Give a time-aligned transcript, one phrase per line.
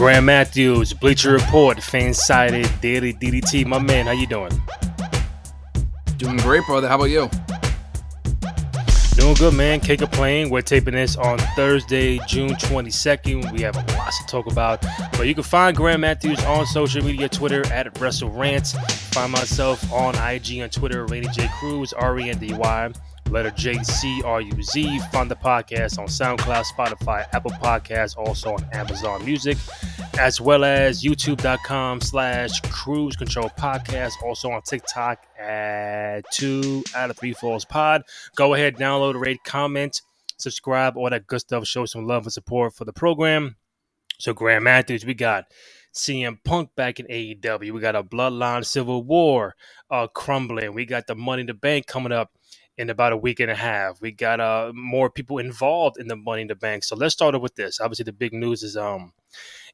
[0.00, 3.66] Graham Matthews, Bleacher Report, Fansided, Daily DDT.
[3.66, 4.50] My man, how you doing?
[6.16, 6.88] Doing great, brother.
[6.88, 7.28] How about you?
[9.16, 9.78] Doing good, man.
[9.78, 10.48] Can't complain.
[10.48, 13.52] We're taping this on Thursday, June 22nd.
[13.52, 14.80] We have lots to talk about.
[15.18, 18.80] But you can find Graham Matthews on social media, Twitter at WrestleRants.
[19.12, 22.90] Find myself on IG on Twitter, Randy J Cruz, R E N D Y
[23.30, 24.98] letter J C R U Z.
[25.12, 29.56] Find the podcast on SoundCloud, Spotify, Apple Podcasts, also on Amazon Music,
[30.18, 37.18] as well as youtube.com slash cruz control podcast, also on TikTok at two out of
[37.18, 38.02] three falls pod.
[38.36, 40.02] Go ahead, download, rate, comment,
[40.36, 41.66] subscribe, all that good stuff.
[41.66, 43.56] Show some love and support for the program.
[44.18, 45.46] So, Graham Matthews, we got
[45.94, 47.72] CM Punk back in AEW.
[47.72, 49.56] We got a Bloodline Civil War
[49.90, 50.74] uh, crumbling.
[50.74, 52.30] We got the Money in the Bank coming up
[52.78, 54.00] in about a week and a half.
[54.00, 56.84] We got uh, more people involved in the Money in the Bank.
[56.84, 57.80] So let's start off with this.
[57.80, 59.12] Obviously, the big news is um,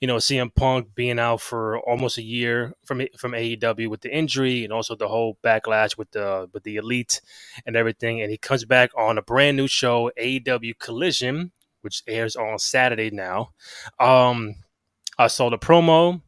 [0.00, 4.14] you know, CM Punk being out for almost a year from from AEW with the
[4.14, 7.20] injury and also the whole backlash with the with the elite
[7.64, 8.20] and everything.
[8.20, 13.10] And he comes back on a brand new show, AEW Collision, which airs on Saturday
[13.10, 13.50] now.
[13.98, 14.56] Um,
[15.18, 16.22] I saw the promo.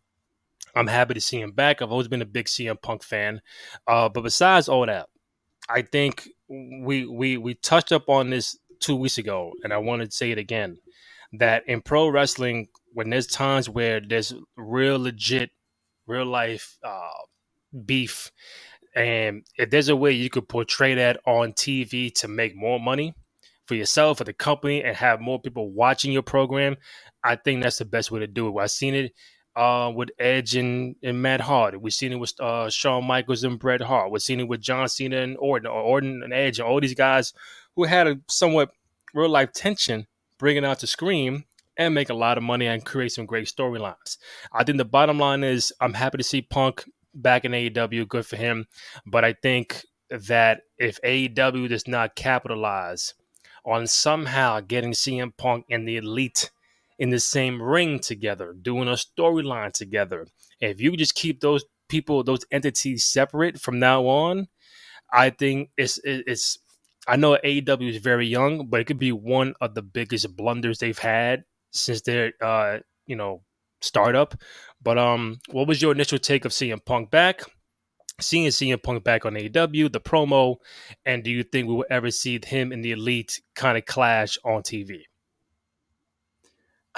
[0.75, 1.83] I'm happy to see him back.
[1.83, 3.41] I've always been a big CM Punk fan.
[3.87, 5.09] Uh, but besides all that,
[5.69, 10.03] I think we we we touched up on this two weeks ago, and I want
[10.03, 10.79] to say it again
[11.35, 15.51] that in pro wrestling, when there's times where there's real legit,
[16.07, 17.11] real life uh,
[17.85, 18.31] beef,
[18.95, 23.15] and if there's a way you could portray that on TV to make more money
[23.67, 26.77] for yourself, for the company, and have more people watching your program,
[27.23, 28.61] I think that's the best way to do it.
[28.61, 29.13] I've seen it
[29.57, 31.77] uh, with Edge and, and Matt Hardy.
[31.77, 34.11] We've seen it with uh, Shawn Michaels and Bret Hart.
[34.11, 36.95] We've seen it with John Cena and Orton, or Orton and Edge, and all these
[36.95, 37.33] guys
[37.75, 38.71] who had a somewhat
[39.15, 40.07] real life tension
[40.39, 41.45] bringing out the scream
[41.77, 44.19] and make a lot of money and create some great storylines.
[44.53, 48.09] I think the bottom line is I'm happy to see Punk back in AEW.
[48.09, 48.67] Good for him.
[49.07, 53.15] But I think that if AEW does not capitalize
[53.65, 56.51] on somehow getting CM Punk and the elite
[56.99, 60.27] in the same ring together, doing a storyline together.
[60.61, 64.49] If you just keep those people, those entities separate from now on,
[65.13, 66.59] I think it's it's.
[67.07, 70.79] I know AEW is very young, but it could be one of the biggest blunders
[70.79, 73.43] they've had since their uh, you know
[73.81, 74.35] startup.
[74.83, 77.43] But um, what was your initial take of CM Punk back?
[78.21, 80.57] Seeing CM Punk back on AEW, the promo,
[81.07, 84.37] and do you think we will ever see him and the Elite kind of clash
[84.45, 85.03] on TV?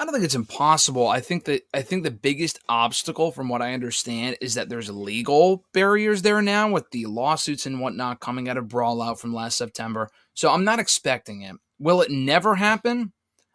[0.01, 1.07] I don't think it's impossible.
[1.07, 4.89] I think that I think the biggest obstacle, from what I understand, is that there's
[4.89, 9.31] legal barriers there now with the lawsuits and whatnot coming out of Brawl Out from
[9.31, 10.09] last September.
[10.33, 11.55] So I'm not expecting it.
[11.77, 13.13] Will it never happen?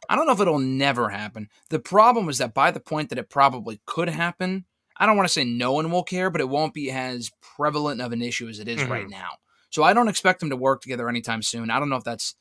[0.09, 1.49] I don't know if it'll never happen.
[1.71, 5.28] The problem is that by the point that it probably could happen, I don't want
[5.28, 8.47] to say no one will care, but it won't be as prevalent of an issue
[8.47, 8.93] as it is mm-hmm.
[8.93, 9.31] right now.
[9.71, 11.73] So I don't expect them to work together anytime soon.
[11.73, 12.37] I don't know if that's,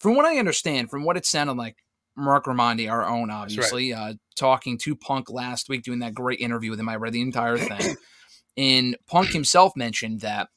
[0.00, 1.83] from what I understand, from what it sounded like,
[2.16, 4.10] Marc Raimondi, our own, obviously, right.
[4.10, 6.88] uh, talking to Punk last week, doing that great interview with him.
[6.88, 7.96] I read the entire thing.
[8.56, 10.48] and Punk himself mentioned that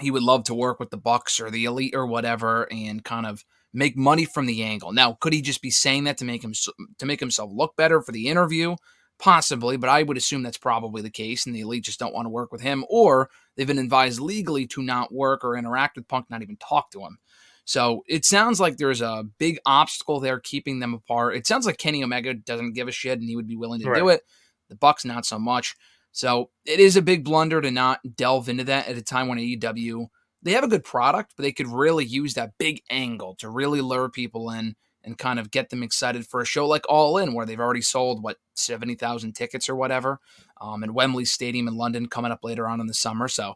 [0.00, 3.26] he would love to work with the Bucks or the Elite or whatever and kind
[3.26, 4.92] of make money from the angle.
[4.92, 6.54] Now, could he just be saying that to make him
[6.98, 8.76] to make himself look better for the interview?
[9.18, 12.24] Possibly, but I would assume that's probably the case, and the Elite just don't want
[12.24, 16.08] to work with him, or they've been advised legally to not work or interact with
[16.08, 17.18] Punk, not even talk to him.
[17.64, 21.36] So it sounds like there's a big obstacle there keeping them apart.
[21.36, 23.90] It sounds like Kenny Omega doesn't give a shit and he would be willing to
[23.90, 23.98] right.
[23.98, 24.22] do it.
[24.68, 25.76] The Bucks not so much.
[26.12, 29.38] So it is a big blunder to not delve into that at a time when
[29.38, 30.06] AEW
[30.42, 33.80] they have a good product, but they could really use that big angle to really
[33.80, 37.34] lure people in and kind of get them excited for a show like All In,
[37.34, 40.18] where they've already sold what seventy thousand tickets or whatever,
[40.60, 43.28] um, and Wembley Stadium in London coming up later on in the summer.
[43.28, 43.54] So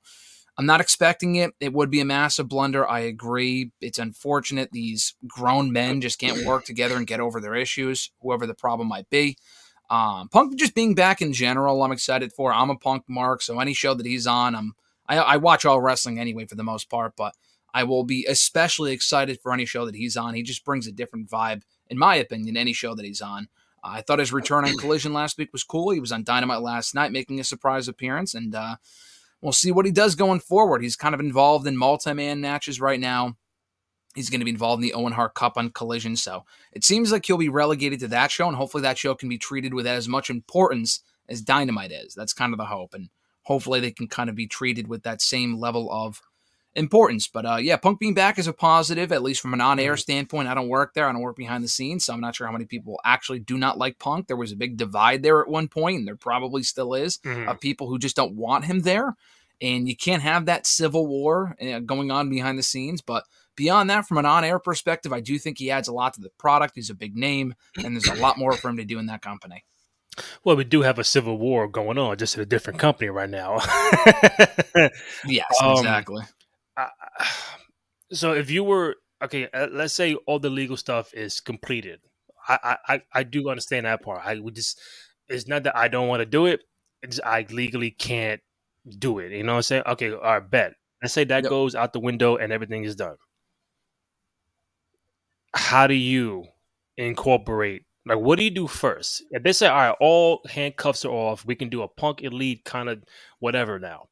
[0.56, 1.52] I'm not expecting it.
[1.60, 2.88] It would be a massive blunder.
[2.88, 3.72] I agree.
[3.80, 8.46] It's unfortunate these grown men just can't work together and get over their issues, whoever
[8.46, 9.36] the problem might be.
[9.90, 12.52] Um, Punk just being back in general, I'm excited for.
[12.52, 14.74] I'm a Punk mark, so any show that he's on, I'm
[15.06, 17.34] I, I watch all wrestling anyway for the most part, but
[17.72, 20.34] I will be especially excited for any show that he's on.
[20.34, 23.48] He just brings a different vibe, in my opinion, any show that he's on.
[23.82, 25.90] Uh, I thought his return on Collision last week was cool.
[25.90, 28.76] He was on Dynamite last night, making a surprise appearance, and uh,
[29.44, 30.82] We'll see what he does going forward.
[30.82, 33.36] He's kind of involved in multi-man matches right now.
[34.14, 37.12] He's going to be involved in the Owen Hart Cup on Collision, so it seems
[37.12, 39.86] like he'll be relegated to that show, and hopefully that show can be treated with
[39.86, 42.14] as much importance as Dynamite is.
[42.14, 43.10] That's kind of the hope, and
[43.42, 46.22] hopefully they can kind of be treated with that same level of
[46.76, 47.28] importance.
[47.28, 49.96] But uh, yeah, Punk being back is a positive, at least from an on air
[49.96, 50.48] standpoint.
[50.48, 52.52] I don't work there, I don't work behind the scenes, so I'm not sure how
[52.52, 54.26] many people actually do not like Punk.
[54.26, 57.48] There was a big divide there at one point, and there probably still is, Mhm.
[57.48, 59.14] of people who just don't want him there.
[59.62, 63.00] And you can't have that civil war uh, going on behind the scenes.
[63.00, 63.24] But
[63.54, 66.20] beyond that, from an on air perspective, I do think he adds a lot to
[66.20, 66.72] the product.
[66.74, 69.22] He's a big name, and there's a lot more for him to do in that
[69.22, 69.64] company.
[70.44, 73.30] Well, we do have a civil war going on, just at a different company right
[73.30, 73.58] now.
[75.26, 76.22] Yes, Um, exactly.
[78.12, 82.00] So if you were okay, uh, let's say all the legal stuff is completed.
[82.48, 82.58] I
[82.88, 84.22] I, I- I do understand that part.
[84.24, 84.80] I would just
[85.28, 86.60] it's not that I don't want to do it.
[87.02, 88.40] It's I legally can't
[88.98, 89.32] do it.
[89.32, 89.82] You know what I'm saying?
[89.86, 90.74] Okay, all right, bet.
[91.02, 91.50] Let's say that Yep.
[91.50, 93.16] goes out the window and everything is done.
[95.54, 96.46] How do you
[96.96, 97.84] incorporate?
[98.06, 99.22] Like, what do you do first?
[99.30, 102.64] If they say, all right, all handcuffs are off, we can do a punk elite
[102.64, 103.02] kind of
[103.38, 104.08] whatever now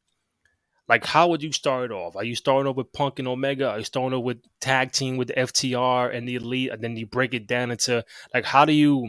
[0.92, 2.16] like how would you start off?
[2.16, 3.70] Are you starting off with Punk and Omega?
[3.70, 7.06] Are you starting off with tag team with FTR and the Elite, and then you
[7.06, 8.04] break it down into
[8.34, 9.08] like how do you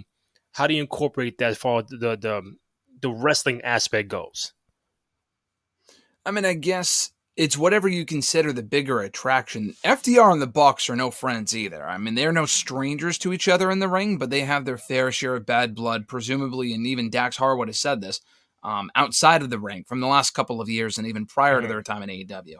[0.53, 2.55] how do you incorporate that as far as the the
[3.01, 4.53] the wrestling aspect goes?
[6.25, 9.75] I mean, I guess it's whatever you consider the bigger attraction.
[9.83, 11.85] FTR and the Bucks are no friends either.
[11.85, 14.77] I mean, they're no strangers to each other in the ring, but they have their
[14.77, 18.21] fair share of bad blood, presumably, and even Dax Harwood has said this
[18.63, 21.67] um, outside of the ring from the last couple of years and even prior to
[21.67, 21.69] Mhm.
[21.69, 22.57] their time in AEW.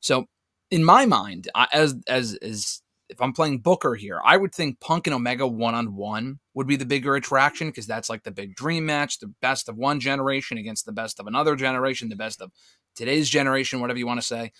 [0.00, 0.26] So,
[0.70, 4.80] in my mind, I, as as as if I'm playing Booker here, I would think
[4.80, 8.30] Punk and Omega one on one would be the bigger attraction because that's like the
[8.30, 12.16] big dream match, the best of one generation against the best of another generation, the
[12.16, 12.50] best of
[12.96, 14.50] today's generation, whatever you want to say.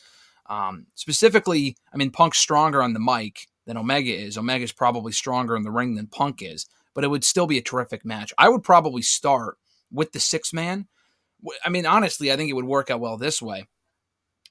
[0.51, 4.37] Um, specifically, I mean, Punk's stronger on the mic than Omega is.
[4.37, 7.63] Omega's probably stronger in the ring than Punk is, but it would still be a
[7.63, 8.35] terrific match.
[8.37, 9.57] I would probably start
[9.93, 10.89] with the six man.
[11.65, 13.67] I mean, honestly, I think it would work out well this way.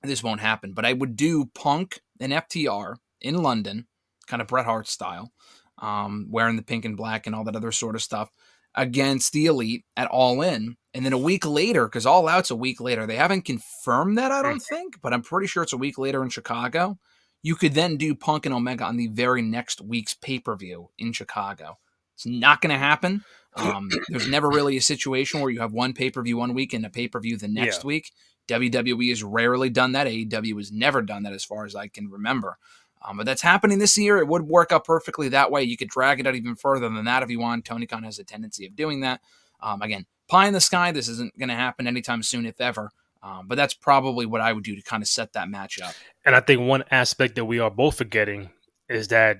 [0.03, 3.87] This won't happen, but I would do Punk and FTR in London,
[4.27, 5.31] kind of Bret Hart style,
[5.77, 8.29] um, wearing the pink and black and all that other sort of stuff
[8.75, 10.75] against the Elite at All In.
[10.93, 14.31] And then a week later, because All Out's a week later, they haven't confirmed that,
[14.31, 16.97] I don't think, but I'm pretty sure it's a week later in Chicago.
[17.43, 20.89] You could then do Punk and Omega on the very next week's pay per view
[20.97, 21.79] in Chicago.
[22.15, 23.23] It's not going to happen.
[23.55, 26.73] Um, there's never really a situation where you have one pay per view one week
[26.73, 27.87] and a pay per view the next Yeah.
[27.87, 28.11] week.
[28.47, 30.07] WWE has rarely done that.
[30.07, 32.57] AEW has never done that as far as I can remember.
[33.03, 34.17] Um, but that's happening this year.
[34.17, 35.63] It would work out perfectly that way.
[35.63, 37.65] You could drag it out even further than that if you want.
[37.65, 39.21] Tony Khan has a tendency of doing that.
[39.59, 40.91] Um, again, pie in the sky.
[40.91, 42.91] This isn't going to happen anytime soon, if ever.
[43.23, 45.93] Um, but that's probably what I would do to kind of set that match up.
[46.25, 48.49] And I think one aspect that we are both forgetting
[48.89, 49.37] is that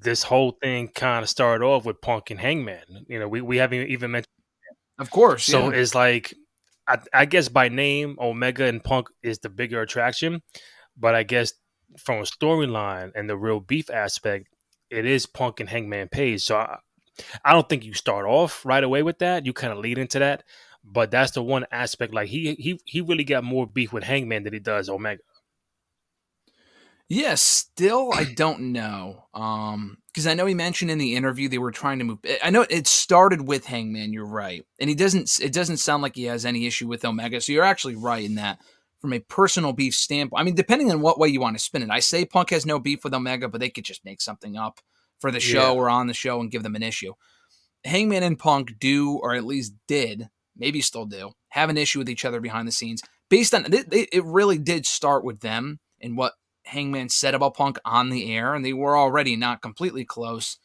[0.00, 3.06] this whole thing kind of started off with Punk and Hangman.
[3.08, 4.28] You know, we, we haven't even mentioned.
[4.98, 5.44] Of course.
[5.44, 5.78] So yeah.
[5.78, 6.34] it's like,
[6.86, 10.42] I, I guess by name, Omega and Punk is the bigger attraction,
[10.96, 11.52] but I guess
[11.98, 14.48] from a storyline and the real beef aspect,
[14.90, 16.42] it is Punk and Hangman Page.
[16.42, 16.78] So I,
[17.44, 19.46] I don't think you start off right away with that.
[19.46, 20.44] You kind of lead into that,
[20.84, 22.14] but that's the one aspect.
[22.14, 25.22] Like he he he really got more beef with Hangman than he does Omega.
[27.14, 29.26] Yeah, still I don't know.
[29.34, 32.48] Um because I know he mentioned in the interview they were trying to move I
[32.48, 34.64] know it started with Hangman, you're right.
[34.80, 37.40] And he doesn't it doesn't sound like he has any issue with Omega.
[37.42, 38.60] So you're actually right in that
[39.02, 40.40] from a personal beef standpoint.
[40.40, 41.90] I mean, depending on what way you want to spin it.
[41.90, 44.80] I say Punk has no beef with Omega, but they could just make something up
[45.20, 45.78] for the show Yeah.
[45.80, 47.12] or on the show and give them an issue.
[47.84, 52.08] Hangman and Punk do, or at least did, maybe still do, have an issue with
[52.08, 53.02] each other behind the scenes.
[53.28, 56.34] Based on it, it it really did start with them and what
[56.72, 60.58] Hangman said about Punk on the air, and they were already not completely close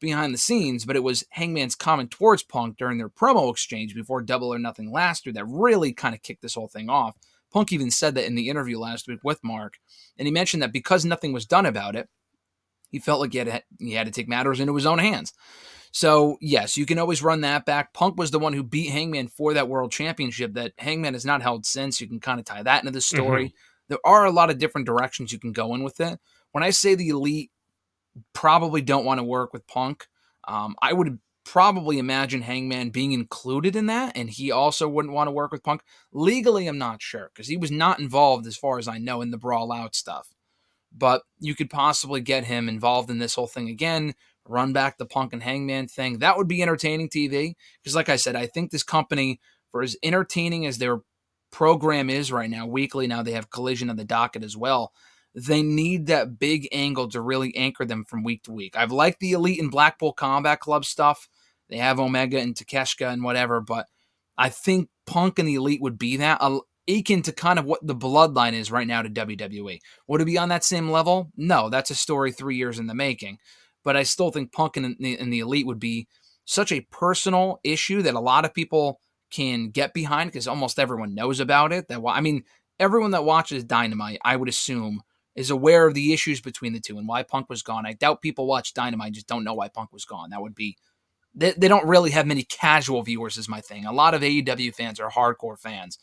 [0.00, 4.22] behind the scenes, but it was Hangman's comment towards Punk during their promo exchange before
[4.22, 7.16] Double or Nothing last year that really kind of kicked this whole thing off.
[7.52, 9.78] Punk even said that in the interview last week with Mark,
[10.18, 12.08] and he mentioned that because nothing was done about it,
[12.90, 15.32] he felt like he had to, he had to take matters into his own hands.
[15.92, 17.94] So, yes, you can always run that back.
[17.94, 21.40] Punk was the one who beat Hangman for that world championship that Hangman has not
[21.40, 22.00] held since.
[22.02, 23.16] You can kind of tie that into the mm-hmm.
[23.16, 23.54] story.
[23.88, 26.18] There are a lot of different directions you can go in with it.
[26.52, 27.50] When I say the elite
[28.32, 30.06] probably don't want to work with Punk,
[30.48, 35.28] um, I would probably imagine Hangman being included in that, and he also wouldn't want
[35.28, 35.82] to work with Punk.
[36.12, 39.30] Legally, I'm not sure because he was not involved, as far as I know, in
[39.30, 40.28] the brawl out stuff.
[40.96, 44.14] But you could possibly get him involved in this whole thing again,
[44.48, 46.18] run back the Punk and Hangman thing.
[46.18, 49.40] That would be entertaining TV because, like I said, I think this company,
[49.70, 51.00] for as entertaining as their
[51.56, 54.92] program is right now, weekly now they have Collision on the docket as well.
[55.34, 58.76] They need that big angle to really anchor them from week to week.
[58.76, 61.30] I've liked the Elite and Blackpool Combat Club stuff.
[61.70, 63.86] They have Omega and Takeshita and whatever, but
[64.36, 66.42] I think Punk and the Elite would be that.
[66.86, 69.78] Akin to kind of what the bloodline is right now to WWE.
[70.08, 71.32] Would it be on that same level?
[71.38, 73.38] No, that's a story three years in the making.
[73.82, 76.06] But I still think Punk and the, and the Elite would be
[76.44, 81.14] such a personal issue that a lot of people can get behind because almost everyone
[81.14, 81.88] knows about it.
[81.88, 82.44] That I mean,
[82.78, 85.02] everyone that watches Dynamite, I would assume,
[85.34, 87.86] is aware of the issues between the two and why Punk was gone.
[87.86, 90.30] I doubt people watch Dynamite just don't know why Punk was gone.
[90.30, 90.76] That would be
[91.34, 93.84] they, they don't really have many casual viewers is my thing.
[93.84, 95.98] A lot of AEW fans are hardcore fans.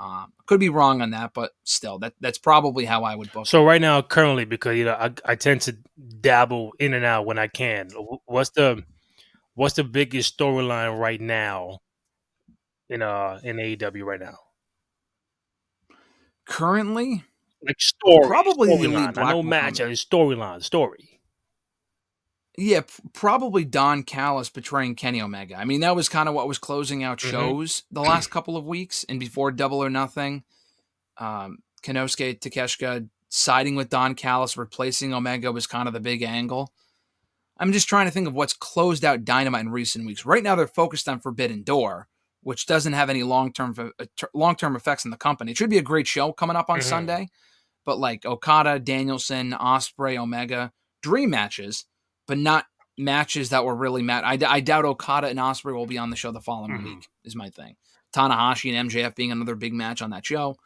[0.00, 3.46] Um, could be wrong on that, but still, that that's probably how I would book.
[3.46, 3.66] So it.
[3.66, 5.76] right now, currently, because you know I, I tend to
[6.20, 7.90] dabble in and out when I can.
[8.24, 8.82] What's the
[9.54, 11.80] what's the biggest storyline right now
[12.92, 14.38] in uh in AEW right now?
[16.46, 17.24] Currently,
[17.64, 19.16] like story, probably storyline.
[19.18, 21.20] I know match and storyline, story.
[22.58, 22.82] Yeah,
[23.14, 25.56] probably Don Callis betraying Kenny Omega.
[25.56, 27.30] I mean, that was kind of what was closing out mm-hmm.
[27.30, 27.94] shows mm-hmm.
[27.94, 30.44] the last couple of weeks, and before Double or Nothing,
[31.16, 36.72] um, Takeshita siding with Don Callis, replacing Omega was kind of the big angle.
[37.56, 40.26] I'm just trying to think of what's closed out Dynamite in recent weeks.
[40.26, 42.08] Right now, they're focused on Forbidden Door,
[42.42, 45.52] which doesn't have any long term uh, long term effects in the company.
[45.52, 46.88] It should be a great show coming up on mm-hmm.
[46.88, 47.28] Sunday,
[47.84, 50.72] but like Okada, Danielson, Ospreay, Omega,
[51.02, 51.86] dream matches,
[52.26, 52.66] but not
[52.98, 54.24] matches that were really mad.
[54.24, 56.84] I, I doubt Okada and Ospreay will be on the show the following mm-hmm.
[56.84, 57.08] week.
[57.24, 57.76] Is my thing.
[58.14, 60.56] Tanahashi and MJF being another big match on that show.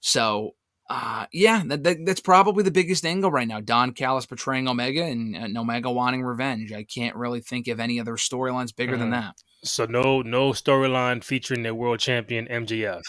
[0.00, 0.54] So
[0.90, 3.60] uh, yeah, that, that, that's probably the biggest angle right now.
[3.60, 6.72] Don Callis betraying Omega and, and Omega wanting revenge.
[6.72, 9.02] I can't really think of any other storylines bigger mm-hmm.
[9.02, 9.36] than that.
[9.62, 13.02] So no no storyline featuring the world champion MJF.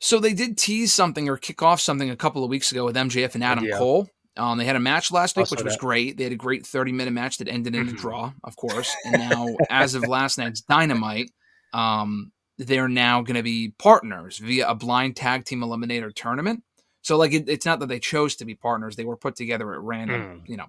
[0.00, 2.96] So they did tease something or kick off something a couple of weeks ago with
[2.96, 3.78] MJF and Adam yeah.
[3.78, 4.08] Cole.
[4.36, 5.80] Um, they had a match last week, which was that.
[5.80, 6.16] great.
[6.16, 7.96] They had a great 30 minute match that ended in a mm-hmm.
[7.96, 8.92] draw, of course.
[9.04, 11.30] And now, as of last night's Dynamite,
[11.72, 12.32] um,
[12.66, 16.62] they're now going to be partners via a blind tag team eliminator tournament.
[17.02, 19.72] So like it, it's not that they chose to be partners; they were put together
[19.74, 20.48] at random, mm.
[20.48, 20.66] you know,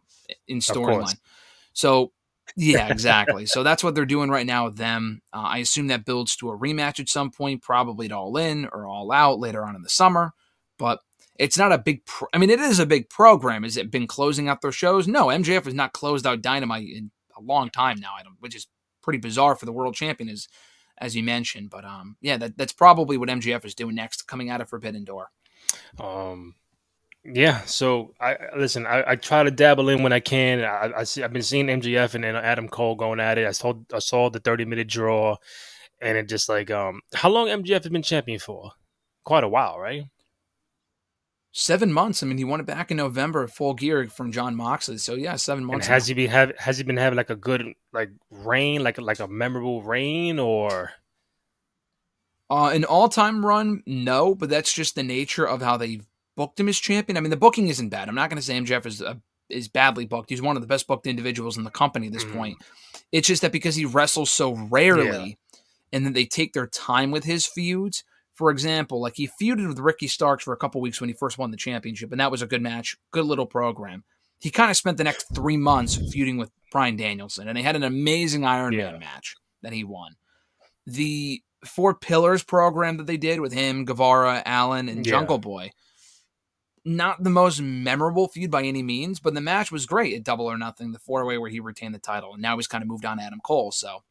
[0.48, 1.18] in storyline.
[1.74, 2.12] So
[2.56, 3.46] yeah, exactly.
[3.46, 5.22] so that's what they're doing right now with them.
[5.32, 8.68] Uh, I assume that builds to a rematch at some point, probably to All In
[8.72, 10.34] or All Out later on in the summer.
[10.78, 11.00] But
[11.40, 12.06] it's not a big.
[12.06, 13.64] Pro- I mean, it is a big program.
[13.64, 15.08] Has it been closing out their shows?
[15.08, 18.14] No, MJF has not closed out Dynamite in a long time now.
[18.18, 18.68] I don't, which is
[19.02, 20.30] pretty bizarre for the world champion.
[20.30, 20.48] Is
[21.04, 21.70] as you mentioned.
[21.70, 25.04] But um, yeah, that, that's probably what MJF is doing next, coming out of Forbidden
[25.04, 25.30] Door.
[26.00, 26.56] Um,
[27.26, 27.62] yeah.
[27.66, 28.88] So I listen.
[28.88, 30.62] I, I try to dabble in when I can.
[30.62, 31.22] I, I see.
[31.22, 33.46] I've been seeing MJF and, and Adam Cole going at it.
[33.46, 33.74] I saw.
[33.94, 35.36] I saw the thirty minute draw,
[36.02, 38.72] and it just like um, how long MJF has been champion for?
[39.26, 40.04] Quite a while, right?
[41.56, 42.24] Seven months.
[42.24, 44.98] I mean, he won it back in November, full gear from Jon Moxley.
[44.98, 45.86] So yeah, seven months.
[45.86, 46.08] And has now.
[46.08, 49.28] he been have has he been having like a good like reign, like like a
[49.28, 50.92] memorable reign, or?
[52.50, 56.02] Uh, an all-time run, no, but that's just the nature of how they
[56.36, 57.18] booked him as champion.
[57.18, 58.10] I mean, the booking isn't bad.
[58.10, 59.16] I'm not going to say MJF is uh,
[59.48, 60.32] is badly booked.
[60.32, 62.34] He's one of the best booked individuals in the company at this mm.
[62.34, 62.58] point.
[63.12, 65.60] It's just that because he wrestles so rarely, yeah.
[65.92, 68.04] and then they take their time with his feuds
[68.34, 71.38] for example, like he feuded with Ricky Starks for a couple weeks when he first
[71.38, 74.04] won the championship, and that was a good match, good little program.
[74.40, 77.76] He kind of spent the next three months feuding with Bryan Danielson, and they had
[77.76, 78.92] an amazing Iron yeah.
[78.92, 80.16] Man match that he won.
[80.86, 85.12] The Four Pillars program that they did with him, Guevara, Allin, and yeah.
[85.12, 85.72] Jungle Boy.
[86.86, 90.46] Not the most memorable feud by any means, but the match was great at Double
[90.46, 92.90] or Nothing, the four way where he retained the title, and now he's kind of
[92.90, 93.72] moved on to Adam Cole.
[93.72, 94.04] So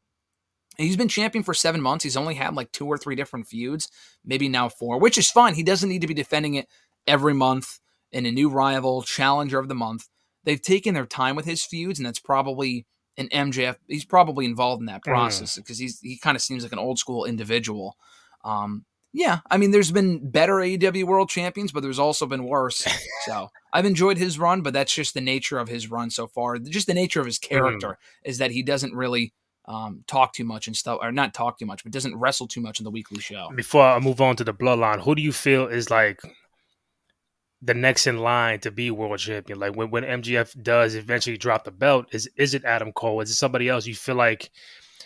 [0.77, 2.05] He's been champion for seven months.
[2.05, 3.89] He's only had like two or three different feuds,
[4.25, 5.55] maybe now four, which is fine.
[5.55, 6.69] He doesn't need to be defending it
[7.07, 7.79] every month
[8.11, 10.09] in a new rival, challenger of the month.
[10.45, 12.87] They've taken their time with his feuds, and that's probably
[13.17, 13.77] an MJF.
[13.87, 15.13] He's probably involved in that mm.
[15.13, 15.83] process because mm.
[15.83, 17.97] he's he kind of seems like an old school individual.
[18.45, 22.87] Um, yeah, I mean, there's been better AEW World Champions, but there's also been worse.
[23.27, 26.59] so I've enjoyed his run, but that's just the nature of his run so far.
[26.59, 27.97] Just the nature of his character mm.
[28.25, 29.35] is that he doesn't really
[29.67, 32.61] um, talk too much and stuff, or not talk too much, but doesn't wrestle too
[32.61, 33.51] much in the weekly show.
[33.55, 36.21] Before I move on to the bloodline, who do you feel is like
[37.61, 39.61] the next in line to be world champion?
[39.61, 43.21] Like when, when MJF does eventually drop the belt, is is it Adam Cole?
[43.21, 44.51] Is it somebody else you feel like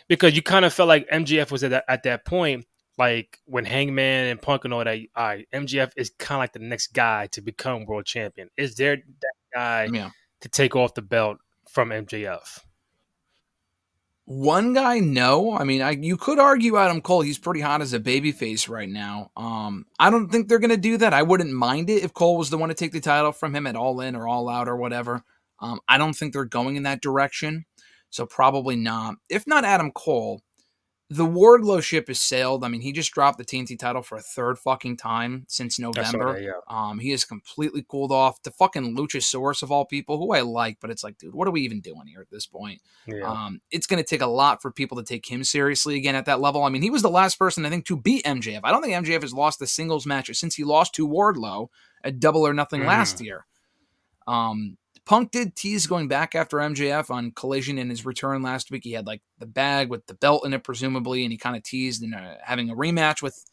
[0.08, 2.64] because you kind of felt like MJF was at that, at that point,
[2.98, 6.52] like when Hangman and Punk and all that, all right, MJF is kind of like
[6.52, 8.48] the next guy to become world champion.
[8.56, 10.10] Is there that guy yeah.
[10.40, 12.60] to take off the belt from MJF?
[14.26, 15.56] One guy, no.
[15.56, 17.20] I mean, I, you could argue Adam Cole.
[17.20, 19.30] He's pretty hot as a babyface right now.
[19.36, 21.14] Um, I don't think they're going to do that.
[21.14, 23.68] I wouldn't mind it if Cole was the one to take the title from him
[23.68, 25.22] at All In or All Out or whatever.
[25.60, 27.66] Um, I don't think they're going in that direction.
[28.10, 29.14] So probably not.
[29.28, 30.42] If not Adam Cole,
[31.08, 32.64] the Wardlow ship has sailed.
[32.64, 36.32] I mean, he just dropped the TNT title for a third fucking time since November.
[36.34, 36.52] That, yeah.
[36.68, 38.42] Um, he has completely cooled off.
[38.42, 41.52] The fucking Luchasaurus of all people, who I like, but it's like, dude, what are
[41.52, 42.80] we even doing here at this point?
[43.06, 43.22] Yeah.
[43.22, 46.24] Um, it's going to take a lot for people to take him seriously again at
[46.26, 46.64] that level.
[46.64, 48.60] I mean, he was the last person I think to beat MJF.
[48.64, 51.68] I don't think MJF has lost a singles match since he lost to Wardlow
[52.02, 52.86] at Double or Nothing Mm.
[52.86, 53.46] last year.
[54.26, 58.82] Um, Punk did tease going back after MJF on Collision in his return last week.
[58.82, 61.62] He had like the bag with the belt in it, presumably, and he kind of
[61.62, 63.44] teased in having a rematch with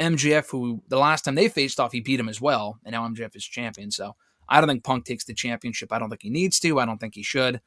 [0.00, 3.06] MJF, who the last time they faced off, he beat him as well, and now
[3.06, 3.90] MJF is champion.
[3.90, 4.16] So
[4.48, 5.92] I don't think Punk takes the championship.
[5.92, 6.80] I don't think he needs to.
[6.80, 7.60] I don't think he should.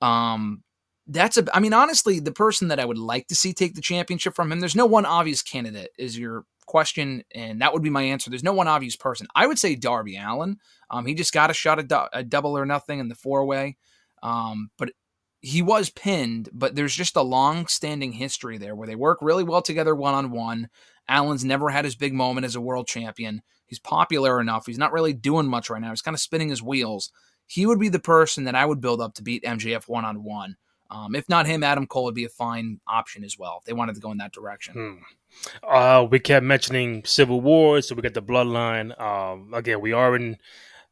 [0.00, 0.62] Um,
[1.06, 1.44] that's a.
[1.54, 4.50] I mean, honestly, the person that I would like to see take the championship from
[4.50, 4.60] him.
[4.60, 5.90] There's no one obvious candidate.
[5.98, 8.30] Is your question, and that would be my answer.
[8.30, 9.26] There's no one obvious person.
[9.34, 10.58] I would say Darby Allin.
[10.90, 13.44] Um, he just got a shot at du- a double or nothing in the four
[13.44, 13.76] way,
[14.22, 14.90] um, but
[15.40, 16.48] he was pinned.
[16.52, 20.14] But there's just a long standing history there where they work really well together one
[20.14, 20.68] on one.
[21.08, 23.42] Allin's never had his big moment as a world champion.
[23.66, 24.66] He's popular enough.
[24.66, 25.90] He's not really doing much right now.
[25.90, 27.10] He's kind of spinning his wheels.
[27.46, 30.24] He would be the person that I would build up to beat MJF one on
[30.24, 30.56] one.
[30.90, 33.72] Um, if not him, Adam Cole would be a fine option as well if they
[33.72, 34.74] wanted to go in that direction.
[34.74, 35.68] Hmm.
[35.68, 38.98] Uh, we kept mentioning Civil War, so we got the Bloodline.
[39.00, 40.36] Um, again, we are in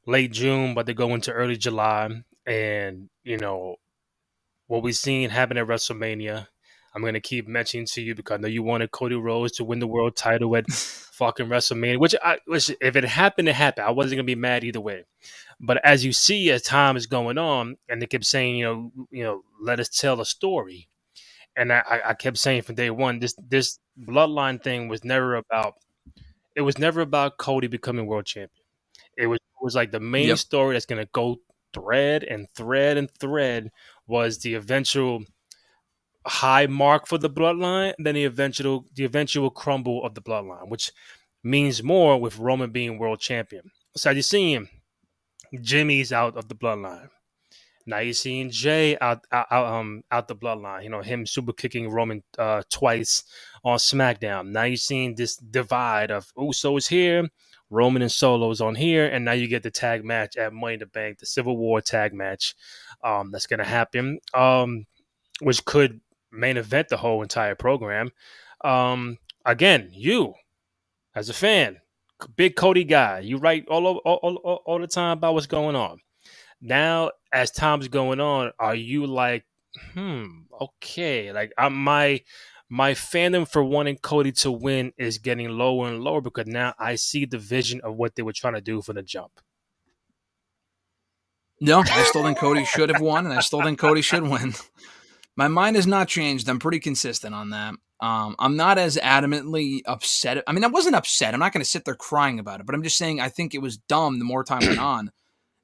[0.07, 2.11] late June, but they go into early July,
[2.47, 3.77] and you know
[4.67, 6.49] what we've seen happen at WrestleMania.
[6.95, 9.81] I'm gonna keep mentioning to you because I know you wanted Cody Rhodes to win
[9.81, 11.99] the world title at fucking WrestleMania.
[11.99, 13.87] Which, I, which if it happened, it happened.
[13.87, 15.05] I wasn't gonna be mad either way.
[15.61, 18.93] But as you see, as time is going on, and they kept saying, you know,
[19.11, 20.89] you know, let us tell a story.
[21.57, 25.75] And I, I- kept saying from day one, this this bloodline thing was never about.
[26.57, 28.65] It was never about Cody becoming world champion.
[29.17, 30.39] It was it was like the main Yep.
[30.39, 31.39] story that's gonna go
[31.73, 33.71] thread and thread and thread
[34.07, 35.25] was the eventual
[36.27, 40.93] high mark for the bloodline, then the eventual the eventual crumble of the bloodline, which
[41.43, 43.71] means more with Roman being world champion.
[43.97, 44.69] So you're seeing
[45.61, 47.09] Jimmy's out of the bloodline.
[47.87, 50.85] Now you're seeing Jey out, out, um out the bloodline.
[50.85, 53.23] You know him super kicking Roman uh, twice
[53.63, 54.49] on SmackDown.
[54.49, 57.29] Now you're seeing this divide of Usos is here,
[57.69, 60.81] Roman and Solos on here, and now you get the tag match at Money in
[60.81, 62.55] the Bank, the Civil War tag match.
[63.03, 64.19] Um, that's gonna happen.
[64.33, 64.87] Um,
[65.41, 66.01] which could
[66.35, 68.11] main event the whole entire program.
[68.63, 70.35] Um, again, you
[71.15, 71.81] as a fan,
[72.37, 75.77] big Cody guy, you write all, over, all, all, all, the time about what's going
[75.77, 76.01] on.
[76.61, 79.45] Now, as time's going on, are you like,
[79.93, 80.25] hmm,
[80.61, 82.23] okay, like I'm my
[82.71, 86.95] my fandom for wanting Cody to win is getting lower and lower because now I
[86.95, 89.41] see the vision of what they were trying to do for the jump.
[91.61, 94.55] No, I still think Cody should have won, and I still think Cody should win.
[95.37, 96.49] My mind has not changed.
[96.49, 97.75] I'm pretty consistent on that.
[98.01, 100.43] Um, I'm not as adamantly upset.
[100.47, 101.35] I mean, I wasn't upset.
[101.35, 103.55] I'm not going to sit there crying about it, but I'm just saying I think
[103.55, 105.11] it was dumb the more time went on.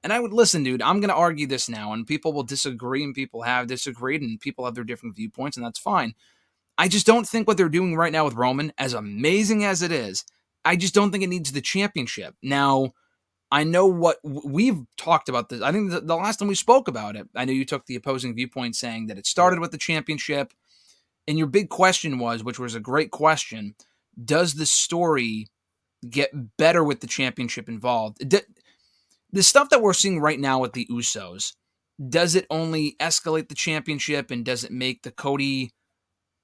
[0.03, 0.81] And I would listen, dude.
[0.81, 4.41] I'm going to argue this now, and people will disagree, and people have disagreed, and
[4.41, 6.15] people have their different viewpoints, and that's fine.
[6.79, 9.93] I just don't think what they're doing right now with Roman, as amazing as it
[9.93, 10.25] is,
[10.65, 12.35] I just don't think it needs the championship.
[12.43, 12.93] Now,
[13.51, 15.61] I know what we've talked about this.
[15.61, 17.97] I think the, the last time we spoke about it, I know you took the
[17.97, 20.53] opposing viewpoint saying that it started with the championship.
[21.27, 23.75] And your big question was, which was a great question,
[24.25, 25.49] does the story
[26.09, 28.29] get better with the championship involved?
[28.29, 28.41] D-
[29.33, 31.55] the stuff that we're seeing right now with the Usos,
[32.09, 35.73] does it only escalate the championship and does it make the Cody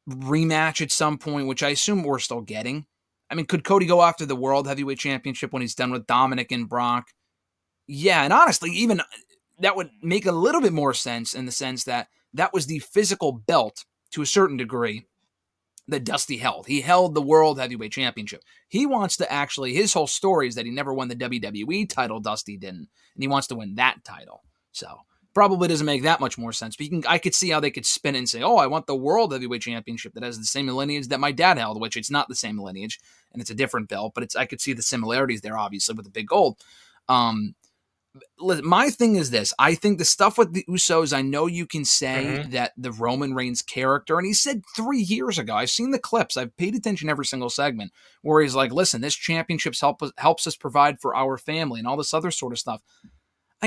[0.09, 2.87] rematch at some point, which I assume we're still getting?
[3.31, 6.53] I mean, could Cody go after the World Heavyweight Championship when he's done with Dominik
[6.53, 7.09] and Brock?
[7.87, 9.05] Yeah, and honestly, even uh,
[9.61, 12.81] that would make a little bit more sense in the sense that that was the
[12.81, 15.07] physical belt to a certain degree
[15.89, 16.67] that Dusty held.
[16.67, 18.43] He held the World Heavyweight Championship.
[18.69, 22.21] He wants to actually, his whole story is that he never won the WWE title,
[22.21, 24.43] Dusty didn't, and he wants to win that title.
[24.73, 24.89] So
[25.37, 26.77] probably doesn't make that much more sense.
[26.77, 28.69] But you can, I could see how they could spin it and say, oh, I
[28.69, 31.95] want the World Heavyweight Championship that has the same lineage that my dad held, which
[31.95, 32.99] it's not the same lineage
[33.35, 36.07] and it's a different belt, but it's I could see the similarities there, obviously, with
[36.07, 36.57] the big gold.
[37.07, 37.55] Um,
[38.63, 41.85] my thing is this I think the stuff with the Usos, I know you can
[41.85, 42.53] say Mhm.
[42.53, 46.39] that the Roman Reigns character, and he said three years ago, I've seen the clips,
[46.39, 50.47] I've paid attention every single segment, where he's like, listen, this championships help us, helps
[50.47, 52.81] us provide for our family and all this other sort of stuff.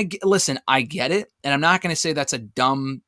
[0.00, 3.02] I get, listen, I get it, and I'm not going to say that's a dumb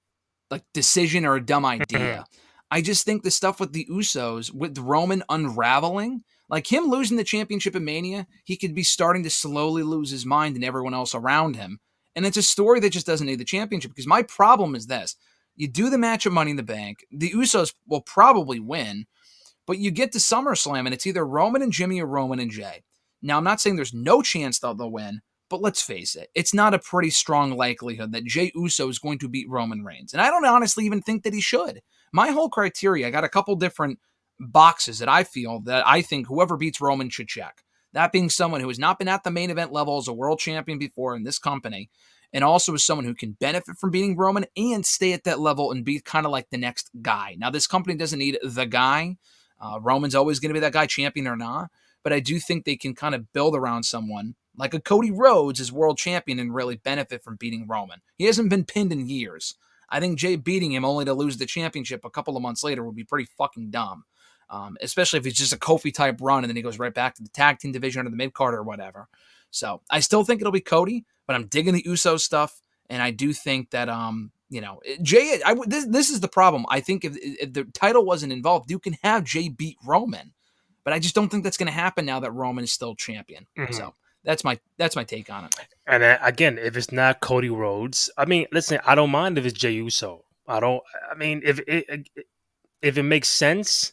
[0.50, 2.26] like decision or a dumb idea.
[2.70, 7.24] I just think the stuff with the Usos, with Roman unraveling, like him losing the
[7.24, 11.14] championship in Mania, he could be starting to slowly lose his mind and everyone else
[11.14, 11.81] around him.
[12.14, 15.16] And it's a story that just doesn't need the championship because my problem is this
[15.57, 17.07] You do the match at Money in the Bank.
[17.11, 19.07] The Usos will probably win,
[19.66, 22.83] but you get to SummerSlam and it's either Roman and Jimmy or Roman and Jey.
[23.22, 26.54] Now, I'm not saying there's no chance that they'll win, but let's face it, it's
[26.54, 30.14] not a pretty strong likelihood that Jey Uso is going to beat Roman Reigns.
[30.14, 31.82] And I don't honestly even think that he should.
[32.10, 33.98] My whole criteria, I got a couple different
[34.40, 37.64] boxes that I feel that I think whoever beats Roman should check.
[37.92, 40.38] That being someone who has not been at the main event level as a world
[40.38, 41.90] champion before in this company,
[42.32, 45.70] and also as someone who can benefit from beating Roman and stay at that level
[45.70, 47.36] and be kind of like the next guy.
[47.38, 49.18] Now, this company doesn't need the guy.
[49.60, 51.68] Uh, Roman's always going to be that guy, champion or not.
[52.02, 55.60] But I do think they can kind of build around someone like a Cody Rhodes
[55.60, 58.00] as world champion and really benefit from beating Roman.
[58.16, 59.54] He hasn't been pinned in years.
[59.88, 62.84] I think Jey beating him only to lose the championship a couple of months later
[62.84, 64.04] would be pretty fucking dumb.
[64.50, 67.14] Um, especially if it's just a Kofi type run and then he goes right back
[67.14, 69.08] to the tag team division or the mid card or whatever.
[69.50, 72.60] So I still think it'll be Cody, but I'm digging the Uso stuff,
[72.90, 75.40] and I do think that um you know Jey.
[75.44, 76.66] I this this is the problem.
[76.68, 80.32] I think if, if the title wasn't involved, you can have Jey beat Roman,
[80.84, 83.46] but I just don't think that's going to happen now that Roman is still champion.
[83.58, 83.72] Mm-hmm.
[83.72, 85.54] So that's my that's my take on it.
[85.87, 89.46] And uh, again, if it's not Cody Rhodes, I mean, listen, I don't mind if
[89.46, 90.24] it's Jey Uso.
[90.46, 90.82] I don't.
[91.11, 92.08] I mean, if it
[92.80, 93.92] if it makes sense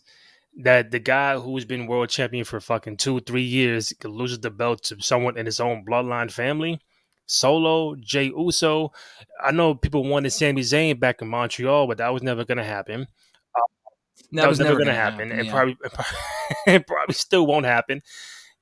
[0.58, 4.84] that the guy who's been world champion for fucking two three years loses the belt
[4.84, 6.80] to someone in his own bloodline family.
[7.26, 8.92] Solo, Jey Uso.
[9.40, 12.64] I know people wanted Sami Zayn back in Montreal, but that was never going to
[12.64, 13.02] happen.
[13.56, 13.62] Uh,
[14.32, 15.52] that, was, was never, going to happen, happen, and yeah.
[15.52, 15.78] probably,
[16.66, 18.02] it probably still won't happen.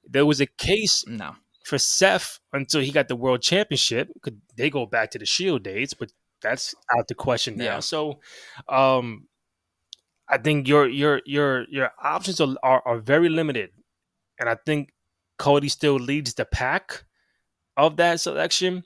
[0.05, 4.09] There was a case no for Seth until he got the world championship.
[4.21, 5.93] Could they go back to the Shield days?
[5.93, 7.65] But that's out the question now.
[7.65, 7.79] Yeah.
[7.81, 8.19] So,
[8.69, 9.27] um,
[10.29, 13.71] I think your your your your options are, are, are very limited,
[14.39, 14.93] and I think
[15.37, 17.03] Cody still leads the pack
[17.75, 18.83] of that selection.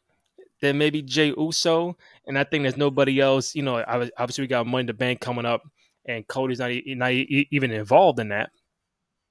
[0.61, 3.53] Then maybe Jey Uso, and I think there's nobody else.
[3.53, 3.83] You know,
[4.17, 5.61] obviously we got Money in the Bank coming up,
[6.05, 8.49] and Cody's not not even involved in that.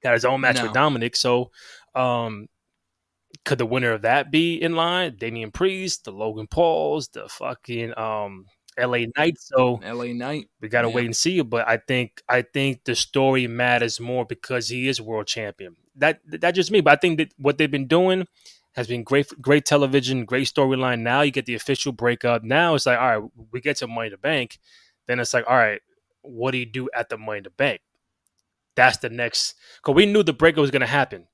[0.03, 0.63] Got his own match no.
[0.63, 1.51] with Dominik, so
[1.95, 2.47] um,
[3.45, 5.15] could the winner of that be in line?
[5.17, 8.45] Damian Priest, the Logan Pauls, the fucking um
[8.79, 9.37] LA Knight.
[9.39, 10.47] So LA Knight.
[10.61, 10.95] We gotta yeah.
[10.95, 11.41] wait and see.
[11.41, 15.75] But I think I think the story matters more because he is world champion.
[15.95, 16.81] That that just me.
[16.81, 18.27] But I think that what they've been doing
[18.73, 20.99] has been great great television, great storyline.
[20.99, 22.43] Now you get the official breakup.
[22.43, 24.59] Now it's like, all right, we get to Money to Bank.
[25.07, 25.81] Then it's like, all right,
[26.21, 27.81] what do you do at the Money to Bank?
[28.75, 31.27] That's the next because we knew the breakup was gonna happen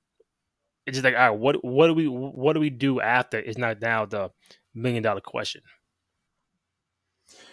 [0.87, 3.39] it's just like, all right, what what do we what do we do after?
[3.39, 4.31] Is not now the
[4.73, 5.61] million dollar question.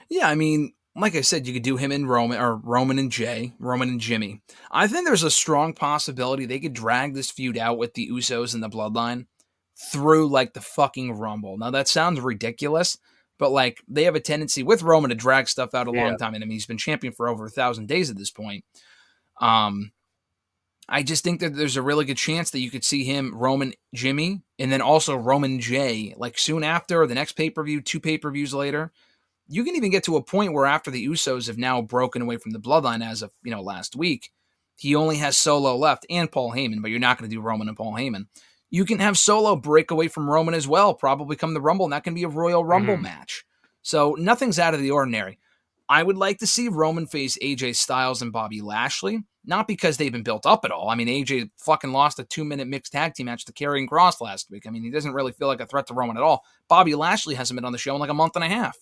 [0.09, 3.11] Yeah, I mean, like I said, you could do him in Roman or Roman and
[3.11, 4.41] Jey, Roman and Jimmy.
[4.71, 8.55] I think there's a strong possibility they could drag this feud out with the Usos
[8.55, 9.27] and the Bloodline
[9.91, 11.59] through like the fucking Rumble.
[11.59, 12.97] Now that sounds ridiculous,
[13.37, 16.05] but like they have a tendency with Roman to drag stuff out a yeah.
[16.05, 16.35] long time.
[16.35, 18.65] And I mean, he's been champion for over a thousand days at this point.
[19.41, 19.91] Um,
[20.89, 23.73] I just think that there's a really good chance that you could see him, Roman
[23.95, 28.01] Jimmy, and then also Roman Jey, like soon after the next pay per view, two
[28.01, 28.93] pay per views later.
[29.47, 32.37] You can even get to a point where after the Usos have now broken away
[32.37, 34.31] from the bloodline as of you know last week,
[34.77, 37.69] he only has Solo left and Paul Heyman, but you're not going to do Roman
[37.69, 38.27] and Paul Heyman.
[38.71, 41.93] You can have Solo break away from Roman as well, probably come the Rumble, and
[41.93, 43.05] that can be a Royal Rumble mm-hmm.
[43.05, 43.45] match.
[43.83, 45.39] So nothing's out of the ordinary.
[45.89, 49.23] I would like to see Roman face AJ Styles and Bobby Lashley.
[49.47, 50.89] Not because they've been built up at all.
[50.89, 54.21] I mean, AJ fucking lost a two minute mixed tag team match to Karrion Kross
[54.21, 54.67] last week.
[54.67, 56.45] I mean, he doesn't really feel like a threat to Roman at all.
[56.69, 58.79] Bobby Lashley hasn't been on the show in like a month and a half.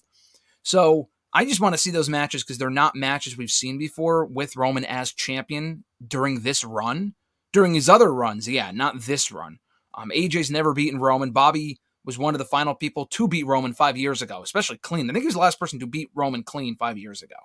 [0.62, 4.26] So I just want to see those matches because they're not matches we've seen before
[4.26, 7.14] with Roman as champion during this run.
[7.52, 9.58] During his other runs, yeah, not this run.
[9.94, 11.32] Um, AJ's never beaten Roman.
[11.32, 15.08] Bobby was one of the final people to beat Roman five years ago, especially clean.
[15.08, 17.36] I think he was the last person to beat Roman clean five years ago.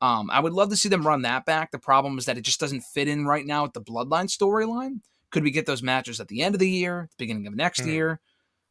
[0.00, 1.70] Um, I would love to see them run that back.
[1.70, 5.00] The problem is that it just doesn't fit in right now with the Bloodline storyline.
[5.30, 7.82] Could we get those matches at the end of the year, the beginning of next
[7.82, 7.86] mm.
[7.86, 8.20] year?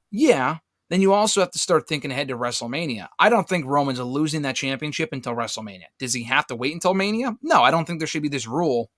[0.09, 0.57] Yeah.
[0.89, 3.09] Then you also have to start thinking ahead to WrestleMania.
[3.19, 5.85] I don't think Roman's losing that championship until WrestleMania.
[5.99, 7.37] Does he have to wait until Mania?
[7.41, 8.89] No, I don't think there should be this rule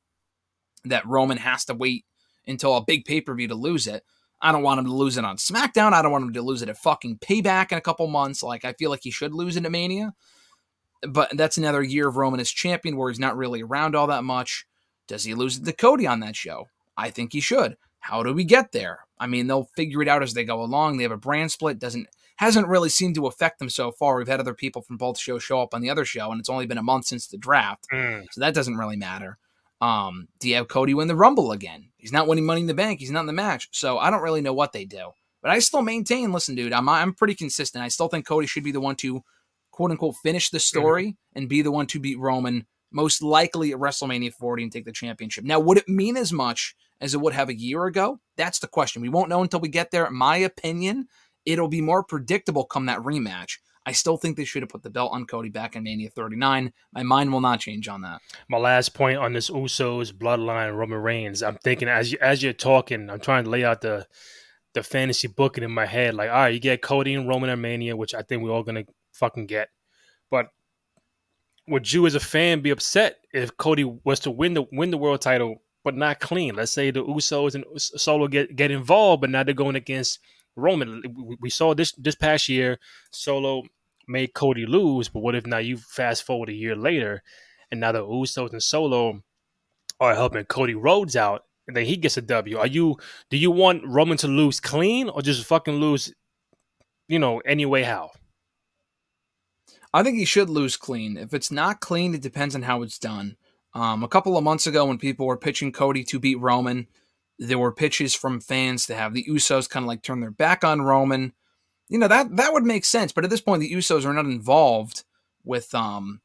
[0.85, 2.05] that Roman has to wait
[2.45, 4.03] until a big pay per view to lose it.
[4.41, 5.93] I don't want him to lose it on SmackDown.
[5.93, 8.43] I don't want him to lose it at fucking Payback in a couple months.
[8.43, 10.13] Like I feel like he should lose it at Mania
[11.07, 14.23] but that's another year of Roman as champion where he's not really around all that
[14.23, 14.65] much.
[15.07, 16.67] Does he lose to Cody on that show?
[16.97, 17.77] I think he should.
[17.99, 18.99] How do we get there?
[19.19, 20.97] I mean, they'll figure it out as they go along.
[20.97, 21.79] They have a brand split.
[21.79, 22.07] Doesn't
[22.37, 24.17] hasn't really seemed to affect them so far.
[24.17, 26.49] We've had other people from both shows show up on the other show, and it's
[26.49, 28.25] only been a month since the draft, mm.
[28.31, 29.37] so that doesn't really matter.
[29.81, 31.89] Um, do you have Cody win the Rumble again?
[31.97, 32.99] He's not winning Money in the Bank.
[32.99, 35.11] He's not in the match, so I don't really know what they do.
[35.41, 36.31] But I still maintain.
[36.31, 37.83] Listen, dude, I'm I'm pretty consistent.
[37.83, 39.23] I still think Cody should be the one to
[39.79, 40.77] quote unquote finish the Mm-hmm.
[40.79, 44.83] story and be the one to beat Roman, most likely at WrestleMania 40 and take
[44.83, 45.45] the championship.
[45.45, 48.19] Now, would it mean as much as it would have a year ago?
[48.35, 49.01] That's the question.
[49.01, 50.05] We won't know until we get there.
[50.05, 51.07] In my opinion,
[51.45, 53.59] it'll be more predictable come that rematch.
[53.85, 56.73] I still think they should have put the belt on Cody back in Mania 39.
[56.91, 58.19] My mind will not change on that.
[58.49, 61.41] My last point on this Usos bloodline Roman Reigns.
[61.41, 64.05] I'm thinking as you as you're talking, I'm trying to lay out the
[64.73, 66.13] the fantasy booking in my head.
[66.15, 68.61] Like, all right, you get Cody and Roman at Mania, which I think we're all
[68.63, 68.83] gonna
[69.19, 69.69] fucking get.
[70.31, 70.47] But
[71.67, 74.97] would you as a fan be upset if Cody was to win the win the
[74.97, 76.55] world title but not clean?
[76.55, 80.19] Let's say the Usos and Solo get get involved, but now they're going against
[80.55, 81.03] Roman.
[81.39, 82.79] We- saw this this past year,
[83.11, 83.63] Solo
[84.07, 87.21] made Cody lose, but what if now you fast forward a year later,
[87.71, 89.23] and now the Usos and Solo
[89.99, 92.57] are helping Cody Rhodes out, and then he gets a W?
[92.57, 92.97] Are you
[93.29, 96.13] do you want Roman to lose clean or just fucking lose,
[97.07, 98.11] you know, any way how?
[99.93, 101.17] I think he should lose clean.
[101.17, 103.37] If it's not clean, it depends on how it's done.
[103.73, 106.87] Um, a couple of months ago, when people were pitching Cody to beat Roman,
[107.37, 110.63] there were pitches from fans to have the Usos kind of like turn their back
[110.63, 111.33] on Roman.
[111.87, 114.25] You know that that would make sense, but at this point, the Usos are not
[114.25, 115.03] involved
[115.43, 116.21] with um,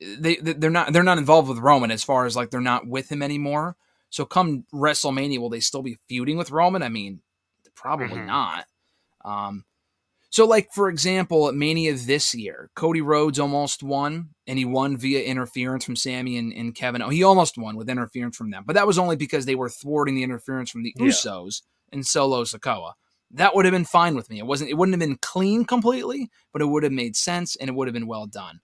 [0.00, 2.86] they they- they're not they're not involved with Roman as far as like they're not
[2.86, 3.76] with him anymore.
[4.10, 6.82] So come WrestleMania, will they still be feuding with Roman?
[6.82, 7.20] I mean,
[7.74, 8.26] probably Mhm.
[8.26, 8.66] not.
[9.24, 9.64] Um,
[10.34, 14.96] so, like for example, at Mania this year, Cody Rhodes almost won, and he won
[14.96, 17.02] via interference from Sami and, and Kevin.
[17.02, 19.68] Oh, he almost won with interference from them, but that was only because they were
[19.68, 21.06] thwarting the interference from the Yeah.
[21.06, 22.94] Usos and Solo Sikoa.
[23.30, 24.40] That would have been fine with me.
[24.40, 24.70] It wasn't.
[24.70, 27.86] It wouldn't have been clean completely, but it would have made sense and it would
[27.86, 28.58] have been well done.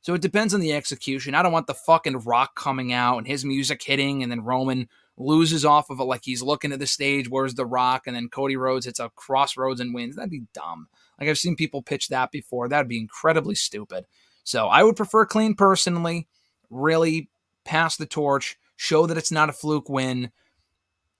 [0.00, 1.36] So it depends on the execution.
[1.36, 4.88] I don't want the fucking Rock coming out and his music hitting, and then Roman
[5.16, 7.28] loses off of it like he's looking at the stage.
[7.28, 8.08] Where's the Rock?
[8.08, 10.16] And then Cody Rhodes hits a crossroads and wins.
[10.16, 10.88] That'd be dumb.
[11.20, 12.68] Like I've seen people pitch that before.
[12.68, 14.06] That'd be incredibly stupid.
[14.44, 16.28] So I would prefer clean personally.
[16.70, 17.28] Really
[17.64, 20.32] pass the torch, show that it's not a fluke win,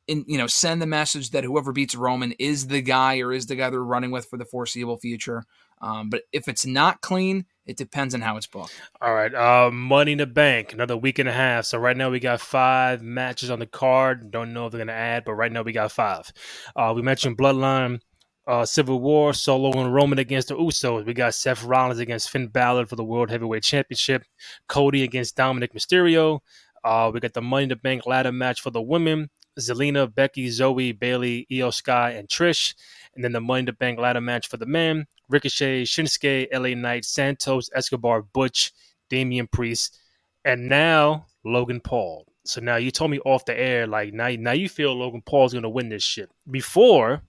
[0.09, 3.47] and you know send the message that whoever beats Roman is the guy or is
[3.47, 5.45] the guy they're running with for the foreseeable future.
[5.81, 8.73] Um, but if it's not clean, it depends on how it's booked.
[9.01, 11.65] All right, uh, Money in the Bank, another week and a half.
[11.65, 14.31] So right now we got five matches on the card.
[14.31, 16.33] Don't know if they're gonna add, but right now we got five.
[16.77, 18.01] Uh, we mentioned Bloodline,
[18.47, 21.07] uh, Civil War, Solo and Roman against the Usos.
[21.07, 24.25] We got Seth Rollins against Finn Balor for the World Heavyweight Championship.
[24.69, 26.41] Cody against Dominik Mysterio.
[26.85, 29.31] Uh, we got the Money in the Bank ladder match for the women.
[29.61, 32.75] Zelina, Becky, Zoe, Bayley, Iyo Sky, and Trish.
[33.15, 35.07] And then the Money in the Bank ladder match for the men.
[35.29, 38.73] Ricochet, Shinsuke, LA Knight, Santos, Escobar, Butch,
[39.09, 39.99] Damian Priest,
[40.45, 42.27] and now Logan Paul.
[42.45, 45.55] So now you told me off the air, like now, now you feel Logan Paul's
[45.55, 46.29] gonna win this shit.
[46.51, 47.23] Before,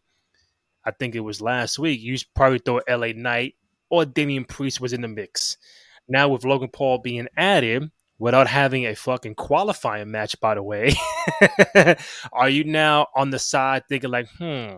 [0.85, 3.55] I think it was last week, you probably thought LA Knight
[3.89, 5.57] or Damian Priest was in the mix.
[6.07, 10.93] Now with Logan Paul being added without having a fucking qualifying match, by the way,
[12.33, 14.77] are you now on the side thinking like, hmm,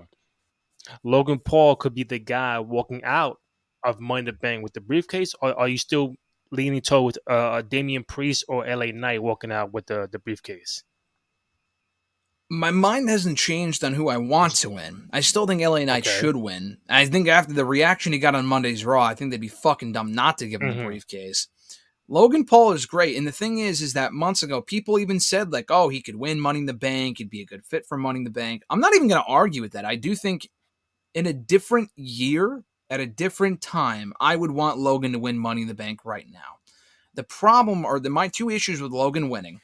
[1.04, 3.39] Logan Paul could be the guy walking out
[3.84, 6.15] of Money the Bank with the briefcase, or are you still
[6.52, 10.84] leaning toward uh, Damian Priest or LA Knight walking out with the, the briefcase?
[12.50, 15.10] My mind hasn't changed on who I want to win.
[15.12, 16.20] I still think LA Knight Okay.
[16.20, 16.78] should win.
[16.88, 19.94] I think after the reaction he got on Monday's Raw, I think they'd be fucking
[19.94, 20.78] dumb not to give him Mhm.
[20.78, 21.48] the briefcase.
[22.08, 25.52] Logan Paul is great, and the thing is, is that months ago people even said
[25.52, 27.18] like, "Oh, he could win Money in the Bank.
[27.18, 29.28] He'd be a good fit for Money in the Bank." I'm not even going to
[29.28, 29.86] argue with that.
[29.86, 30.48] I do think
[31.16, 35.64] in a different year, at a different time, I would want Logan to win Money
[35.64, 36.60] in the Bank right now.
[37.16, 39.62] The problem are the my two issues with Logan winning,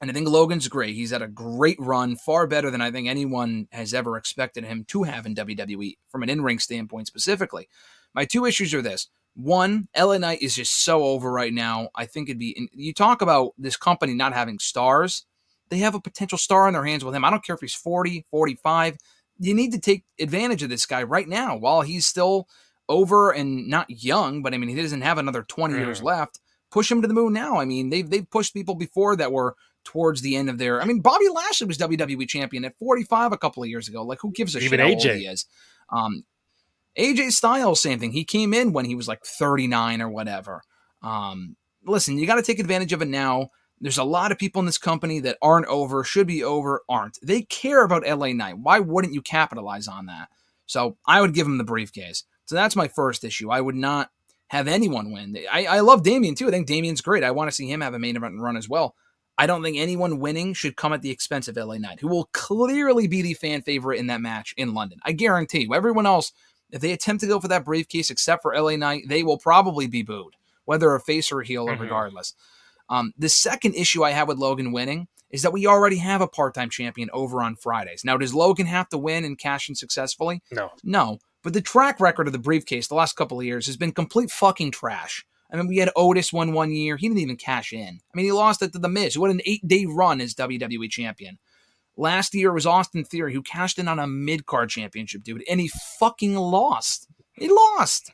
[0.00, 0.94] and I think Logan's great.
[0.94, 4.84] He's had a great run, far better than I think anyone has ever expected him
[4.88, 7.68] to have in WWE from an in-ring standpoint specifically.
[8.14, 9.08] My two issues are this.
[9.34, 11.88] One, LA Knight is just so over right now.
[11.94, 12.68] I think it'd be.
[12.72, 15.24] You talk about this company not having stars.
[15.70, 17.24] They have a potential star in their hands with him.
[17.24, 18.96] I don't care if he's 40, 45.
[19.40, 22.46] You need to take advantage of this guy right now while he's still
[22.88, 26.04] over and not young, but I mean, he doesn't have another 20 years Mhm.
[26.04, 26.38] left.
[26.70, 27.58] Push him to the moon now.
[27.58, 30.80] I mean, they've, they've pushed people before that were towards the end of their.
[30.80, 34.02] I mean, Bobby Lashley was WWE champion at 45 a couple of years ago.
[34.02, 35.16] Like, who gives a Even shit how old AJ.
[35.16, 35.46] he is?
[35.92, 36.24] Um,
[36.98, 38.12] AJ Styles, same thing.
[38.12, 40.62] He came in when he was like 39 or whatever.
[41.02, 43.50] Um, listen, you got to take advantage of it now.
[43.80, 47.18] There's a lot of people in this company that aren't over, should be over, aren't.
[47.22, 48.58] They care about LA Knight.
[48.58, 50.28] Why wouldn't you capitalize on that?
[50.66, 52.24] So I would give him the briefcase.
[52.46, 53.50] So that's my first issue.
[53.50, 54.10] I would not
[54.48, 55.36] have anyone win.
[55.50, 56.48] I, I love Damian too.
[56.48, 57.24] I think Damian's great.
[57.24, 58.94] I want to see him have a main event run as well.
[59.36, 62.28] I don't think anyone winning should come at the expense of LA Knight, who will
[62.32, 65.00] clearly be the fan favorite in that match in London.
[65.04, 65.74] I guarantee you.
[65.74, 66.32] Everyone else
[66.70, 69.86] If they attempt to go for that briefcase, except for LA Knight, they will probably
[69.86, 71.80] be booed, whether a face or a heel, or Mhm.
[71.80, 72.34] regardless.
[72.88, 76.26] Um, the second issue I have with Logan winning is that we already have a
[76.26, 78.02] part-time champion over on Fridays.
[78.04, 80.42] Now, does Logan have to win and cash in successfully?
[80.50, 80.72] No.
[80.82, 81.18] No.
[81.42, 84.32] But the track record of the briefcase the last couple of years has been complete
[84.32, 85.24] fucking trash.
[85.54, 86.96] I mean, we had Otis won one year.
[86.96, 88.00] He didn't even cash in.
[88.12, 90.34] I mean, he lost it to The Miz, who had an eight day run as
[90.34, 91.38] WWE champion.
[91.96, 95.60] Last year was Austin Theory, who cashed in on a mid card championship, dude, and
[95.60, 97.06] he fucking lost.
[97.34, 98.12] He lost.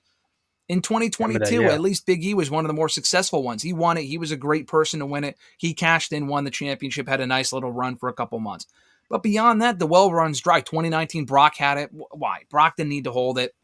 [0.69, 1.75] In 2022, Remember yeah.
[1.75, 3.63] at least Big E was one of the more successful ones.
[3.63, 4.03] He won it.
[4.03, 5.37] He was a great person to win it.
[5.59, 8.67] He cashed in, won the championship, had a nice little run for a couple months.
[9.09, 10.61] But beyond that, the well runs dry.
[10.61, 11.91] 2019, Brock had it.
[11.93, 12.43] Why?
[12.51, 13.55] Brock didn't need to hold it.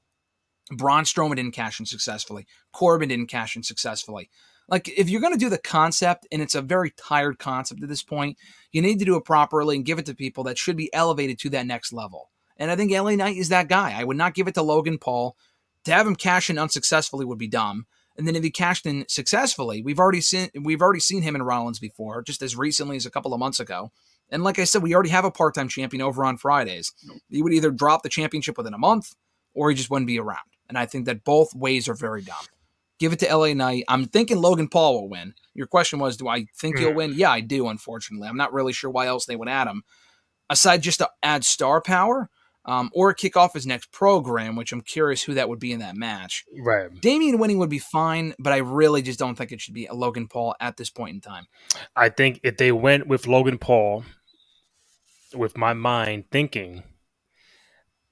[0.70, 2.46] Braun Strowman didn't cash in successfully.
[2.72, 4.30] Corbin didn't cash in successfully.
[4.68, 7.88] Like, if you're going to do the concept, and it's a very tired concept at
[7.88, 8.36] this point,
[8.72, 11.38] you need to do it properly and give it to people that should be elevated
[11.40, 12.30] to that next level.
[12.56, 13.94] And I think LA Knight is that guy.
[13.96, 15.36] I would not give it to Logan Paul.
[15.84, 17.86] To have him cash in unsuccessfully would be dumb.
[18.16, 21.42] And then if he cashed in successfully, we've already seen we've already seen him in
[21.42, 23.92] Rollins before, just as recently as a couple of months ago.
[24.30, 26.92] And like I said, we already have a part-time champion over on Fridays.
[27.30, 29.14] He would either drop the championship within a month,
[29.54, 30.55] or he just wouldn't be around.
[30.68, 32.44] And I think that both ways are very dumb.
[32.98, 33.84] Give it to LA Knight.
[33.88, 35.34] I'm thinking Logan Paul will win.
[35.54, 36.96] Your question was, do I think he'll Mm.
[36.96, 37.12] win?
[37.14, 37.68] Yeah, I do.
[37.68, 39.82] Unfortunately, I'm not really sure why else they would add him,
[40.48, 42.30] aside just to add star power,
[42.64, 45.80] um, or kick off his next program, which I'm curious who that would be in
[45.80, 46.44] that match.
[46.58, 46.88] Right.
[47.00, 49.94] Damian winning would be fine, but I really just don't think it should be a
[49.94, 51.46] Logan Paul at this point in time.
[51.94, 54.04] I think if they went with Logan Paul,
[55.34, 56.82] with my mind thinking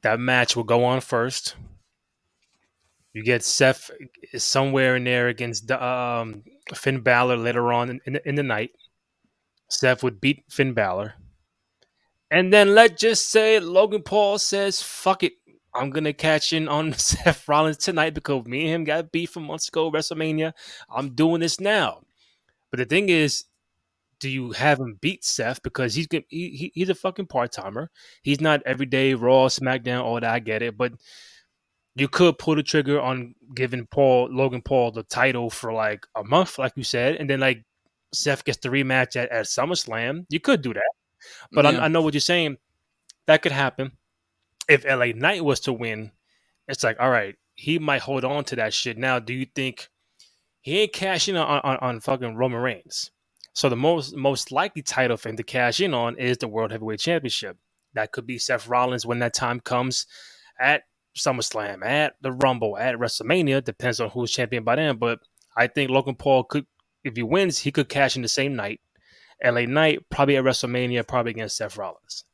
[0.03, 1.57] that match will go on first.
[3.15, 3.91] You get Seth
[4.37, 6.43] somewhere in there against um,
[6.75, 8.73] Finn Balor later on in, in, the, in the night.
[9.71, 11.15] Seth would beat Finn Balor.
[12.31, 15.35] And then let's just say Logan Paul says, fuck it.
[15.73, 19.31] I'm going to catch in on Seth Rollins tonight because me and him got beef
[19.31, 20.53] from months ago, WrestleMania.
[20.91, 22.03] I'm doing this now.
[22.71, 23.45] But the thing is,
[24.19, 27.91] do you have him beat Seth because he's he, he he's a fucking part timer.
[28.23, 30.25] He's not everyday Raw, SmackDown, all that.
[30.25, 30.93] I get it, but
[31.97, 36.25] you could pull the trigger on giving Paul Logan Paul the title for like a
[36.25, 37.65] month, like you said, and then like
[38.13, 40.27] Seth gets the rematch at, at SummerSlam.
[40.29, 40.91] You could do that,
[41.53, 41.81] but Yeah.
[41.81, 42.57] I, I know what you're saying.
[43.27, 43.93] That could happen
[44.69, 46.11] if LA Knight was to win.
[46.69, 48.99] It's like, all right, he might hold on to that shit.
[48.99, 49.89] Now, do you think
[50.61, 53.11] he ain't cashing on, on, on fucking Roman Reigns?
[53.53, 56.73] So the most most likely title for him to cash in on is the World
[56.73, 57.57] Heavyweight Championship.
[57.95, 60.07] That could be Seth Rollins when that time comes
[60.59, 60.83] at
[61.17, 63.65] SummerSlam, at the Rumble, at WrestleMania.
[63.65, 64.97] Depends on who's champion by then.
[64.97, 65.21] But
[65.57, 66.67] I think Logan Paul could,
[67.03, 68.81] if he wins, he could cash in the same night.
[69.43, 72.25] LA Knight probably at WrestleMania, probably against Seth Rollins.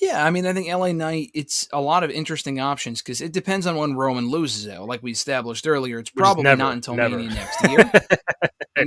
[0.00, 3.32] Yeah, I mean, I think LA Knight, it's a lot of interesting options because it
[3.32, 4.80] depends on when Roman loses it.
[4.80, 7.16] Like we established earlier, it's probably never, not until never.
[7.16, 7.92] Mania next year.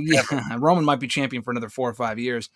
[0.00, 2.50] yeah, Roman might be champion for another four or five years.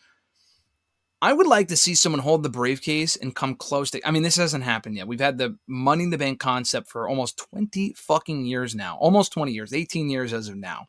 [1.22, 4.06] I would like to see someone hold the briefcase and come close to.
[4.06, 5.06] I mean, this hasn't happened yet.
[5.06, 8.98] We've had the Money in the Bank concept for almost 20 fucking years now.
[8.98, 10.88] Almost 20 years, 18 years as of now.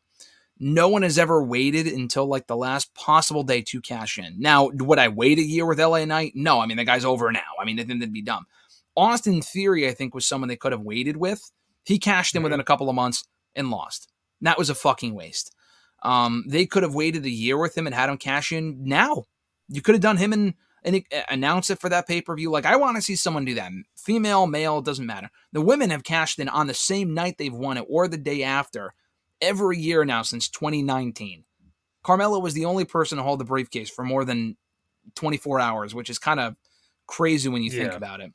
[0.58, 4.34] No one has ever waited until like the last possible day to cash in.
[4.40, 6.32] Now, would I wait a year with LA Knight?
[6.34, 7.40] No, I mean, the guy's over now.
[7.60, 8.46] I mean, then that'd be dumb.
[8.96, 11.48] Austin Theory, I think, was someone they could have waited with.
[11.84, 14.12] He cashed in within a couple of months and lost.
[14.40, 15.54] That was a fucking waste.
[16.02, 19.26] Um, they could have waited a year with him and had him cash in now.
[19.68, 22.50] You could have done him and, and announce it for that pay per view.
[22.50, 23.72] Like, I want to see someone do that.
[23.96, 25.30] Female, male, doesn't matter.
[25.52, 28.42] The women have cashed in on the same night they've won it or the day
[28.42, 28.94] after
[29.40, 31.44] every year now since 2019.
[32.04, 34.56] Carmella was the only person to hold the briefcase for more than
[35.14, 36.54] 24 hours, which is kind of
[37.06, 37.96] crazy when you think Yeah.
[37.96, 38.32] about it.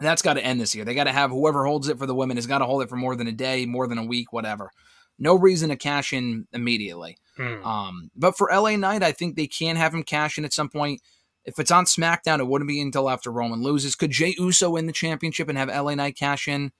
[0.00, 0.84] That's got to end this year.
[0.84, 2.88] They got to have whoever holds it for the women has got to hold it
[2.88, 4.70] for more than a day, more than a week, whatever.
[5.18, 7.18] No reason to cash in immediately.
[7.40, 7.64] Hmm.
[7.64, 10.68] Um, but for LA Knight, I think they can have him cash in at some
[10.68, 11.00] point.
[11.46, 13.96] If it's on SmackDown, it wouldn't be until after Roman loses.
[13.96, 16.72] Could Jey Uso win the championship and have LA Knight cash in?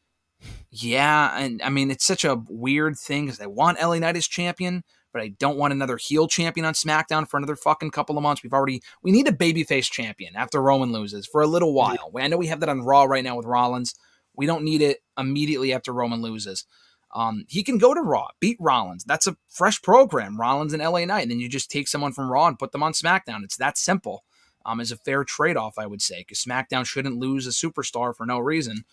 [0.70, 4.28] Yeah, and I mean it's such a weird thing because I want LA Knight as
[4.28, 8.22] champion, but I don't want another heel champion on SmackDown for another fucking couple of
[8.22, 8.42] months.
[8.42, 12.10] We've already we need a babyface champion after Roman loses for a little while.
[12.16, 13.94] I know we have that on Raw right now with Rollins.
[14.34, 16.64] We don't need it immediately after Roman loses.
[17.12, 19.04] Um, he can go to Raw, beat Rollins.
[19.04, 21.22] That's a fresh program, Rollins and LA Knight.
[21.22, 23.42] And then you just take someone from Raw and put them on SmackDown.
[23.42, 24.24] It's that simple.
[24.64, 28.14] Um, as a fair trade off, I would say, because SmackDown shouldn't lose a superstar
[28.14, 28.84] for no reason.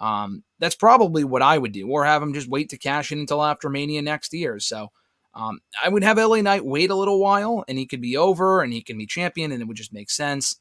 [0.00, 3.20] Um, that's probably what I would do, or have him just wait to cash in
[3.20, 4.58] until after Mania next year.
[4.58, 4.90] So
[5.32, 8.62] um, I would have LA Knight wait a little while, and he could be over,
[8.62, 10.56] and he can be champion, and it would just make sense.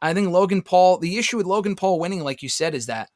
[0.00, 0.98] I think Logan Paul.
[0.98, 3.10] The issue with Logan Paul winning, like you said, is that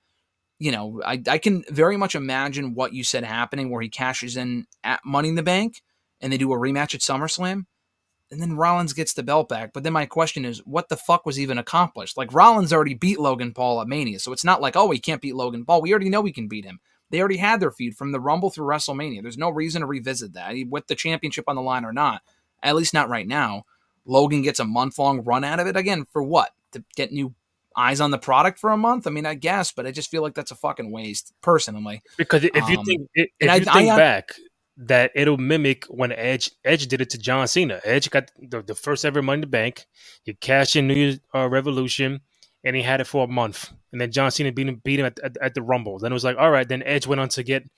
[0.61, 4.37] you know, I, I can very much imagine what you said happening where he cashes
[4.37, 5.83] in at Money in the Bank
[6.21, 7.65] and they do a rematch at SummerSlam.
[8.31, 9.73] And then Rollins gets the belt back.
[9.73, 12.17] But then my question is, what the fuck was even accomplished?
[12.17, 14.21] Like Rollins already beat Logan Paul at Mania.
[14.21, 15.81] So it's not like, oh, he can't beat Logan Paul.
[15.81, 16.79] We already know we can beat him.
[17.09, 19.23] They already had their feud from the Rumble through WrestleMania.
[19.23, 22.23] There's no reason to revisit that, with the championship on the line or not.
[22.63, 23.65] At least not right now.
[24.05, 26.51] Logan gets a month long run out of it again for what?
[26.73, 27.35] To get new
[27.77, 29.07] eyes on the product for a month?
[29.07, 32.03] I mean, I guess, but I just feel like that's a fucking waste, personally.
[32.17, 34.33] Because if you um, think if you I, think I, back,
[34.77, 37.81] that it'll mimic when Edge Edge did it to John Cena.
[37.85, 39.87] Edge got the, the first ever Money in the Bank.
[40.25, 42.21] He cashed in New Year's uh, Revolution,
[42.65, 43.71] and he had it for a month.
[43.93, 45.99] And then John Cena beat him beat him at, at, at, the Rumble.
[45.99, 46.69] Then it was like, all right.
[46.69, 47.69] Then Edge went on to get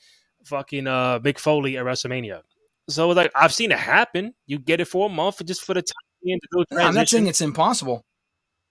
[0.45, 2.43] fucking uh, Mick Foley at WrestleMania.
[2.89, 4.35] So like I've seen it happen.
[4.47, 6.39] You get it for a month just for the time.
[6.79, 8.05] I'm not saying it's impossible.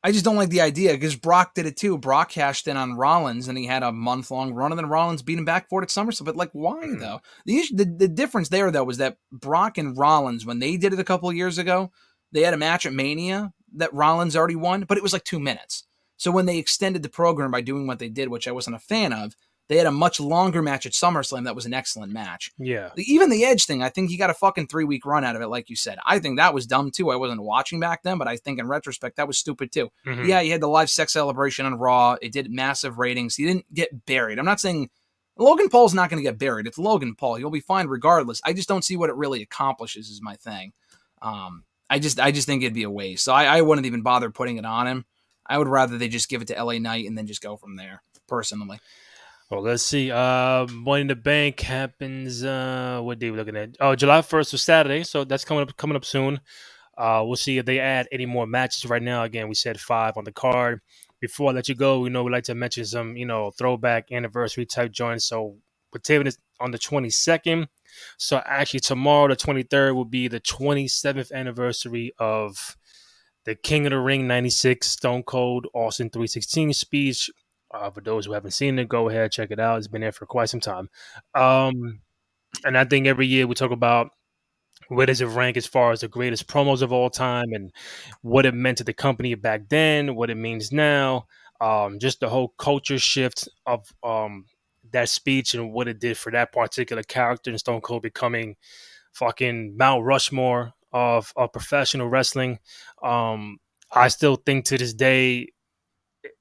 [0.03, 1.97] I just don't like the idea because Brock did it too.
[1.97, 5.21] Brock cashed in on Rollins and he had a month long run, and then Rollins
[5.21, 6.25] beat him back for it at SummerSlam.
[6.25, 6.99] But like, why mm.
[6.99, 7.21] though?
[7.45, 10.93] The, issue, the the difference there though was that Brock and Rollins, when they did
[10.93, 11.91] it a couple years ago,
[12.31, 15.39] they had a match at Mania that Rollins already won, but it was like two
[15.39, 15.85] minutes.
[16.17, 18.79] So when they extended the program by doing what they did, which I wasn't a
[18.79, 19.35] fan of,
[19.69, 22.51] they had a much longer match at SummerSlam that was an excellent match.
[22.57, 22.89] Yeah.
[22.97, 25.41] Even the Edge thing, I think he got a fucking three week run out of
[25.41, 25.97] it, like you said.
[26.05, 27.09] I think that was dumb too.
[27.09, 29.89] I wasn't watching back then, but I think in retrospect, that was stupid too.
[30.05, 30.25] Mm-hmm.
[30.25, 32.17] Yeah, he had the live sex celebration on Raw.
[32.21, 33.35] It did massive ratings.
[33.35, 34.39] He didn't get buried.
[34.39, 34.89] I'm not saying
[35.37, 36.67] Logan Paul's not going to get buried.
[36.67, 37.35] It's Logan Paul.
[37.35, 38.41] He'll be fine regardless.
[38.43, 40.73] I just don't see what it really accomplishes, is my thing.
[41.21, 43.23] Um, I just I just think it'd be a waste.
[43.23, 45.05] So I, I wouldn't even bother putting it on him.
[45.45, 47.75] I would rather they just give it to LA Knight and then just go from
[47.75, 48.79] there, personally.
[49.51, 50.09] Well, let's see.
[50.09, 52.41] Uh, Money in the Bank happens.
[52.41, 53.75] Uh, what day we looking at?
[53.81, 56.39] Oh, July first was Saturday, so that's coming up coming up soon.
[56.97, 58.85] Uh, we'll see if they add any more matches.
[58.85, 60.79] Right now, again, we said five on the card.
[61.19, 64.13] Before I let you go, we know we like to mention some, you know, throwback
[64.13, 65.25] anniversary type joints.
[65.25, 65.57] So
[65.91, 67.67] we're taping this on the 22nd.
[68.17, 72.77] So actually, tomorrow, the 23rd, will be the 27th anniversary of
[73.43, 77.29] the King of the Ring 96 Stone Cold Austin 316 speech
[77.73, 79.77] uh, for those who haven't seen it, go ahead check it out.
[79.77, 80.89] It's been there for quite some time.
[81.35, 82.01] Um,
[82.63, 84.11] and I think every year we talk about
[84.87, 87.71] where does it rank as far as the greatest promos of all time and
[88.21, 91.27] what it meant to the company back then, what it means now,
[91.61, 94.45] um, just the whole culture shift of um,
[94.91, 98.57] that speech and what it did for that particular character and Stone Cold becoming
[99.13, 102.59] fucking Mount Rushmore of, of professional wrestling.
[103.01, 103.59] Um,
[103.93, 105.47] I still think to this day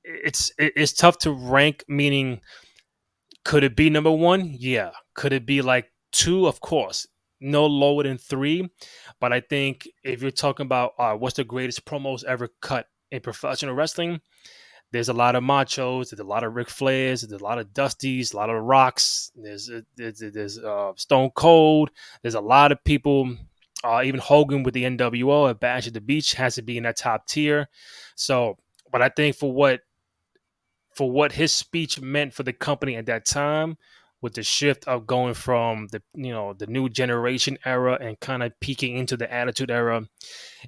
[0.04, 1.84] it's it's tough to rank.
[1.88, 2.40] Meaning,
[3.44, 4.54] could it be number one?
[4.58, 4.90] Yeah.
[5.14, 6.46] Could it be like two?
[6.46, 7.06] Of course.
[7.40, 8.70] No lower than three.
[9.20, 13.20] But I think if you're talking about uh, what's the greatest promos ever cut in
[13.20, 14.20] professional wrestling,
[14.92, 17.68] there's a lot of machos, there's a lot of Ric Flairs, there's a lot of
[17.68, 21.90] Dusties, a lot of Rocks, there's there's, there's uh, Stone Cold,
[22.22, 23.36] there's a lot of people.
[23.82, 26.82] Uh, even Hogan with the NWO at Bash at the Beach has to be in
[26.82, 27.66] that top tier.
[28.14, 28.58] So,
[28.90, 29.80] but I think for what
[30.94, 33.76] for what his speech meant for the company at that time
[34.22, 38.42] with the shift of going from the you know the new generation era and kind
[38.42, 40.02] of peeking into the attitude era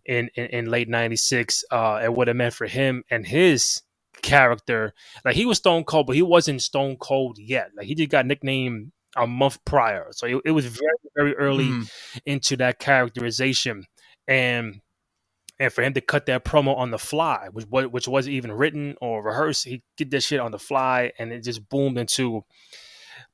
[0.07, 3.83] in in, in late 96 uh and what it meant for him and his
[4.23, 4.95] character
[5.25, 7.70] like he was stone cold but he wasn't stone cold yet.
[7.77, 10.09] Like he just got nicknamed a month prior.
[10.12, 11.91] So it, it was very very early mm.
[12.25, 13.85] into that characterization.
[14.29, 14.81] And
[15.63, 18.97] and for him to cut that promo on the fly, which which wasn't even written
[19.01, 22.45] or rehearsed, he did that shit on the fly, and it just boomed into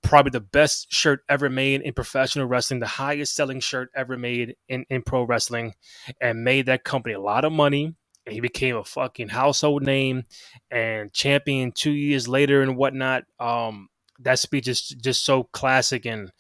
[0.02, 4.56] probably the best shirt ever made in professional wrestling, the highest selling shirt ever made
[4.68, 5.72] in, in pro wrestling,
[6.20, 7.94] and made that company a lot of money.
[8.26, 10.24] And he became a fucking household name
[10.70, 13.24] and champion two years later and whatnot.
[13.40, 16.30] Um, that speech is just so classic and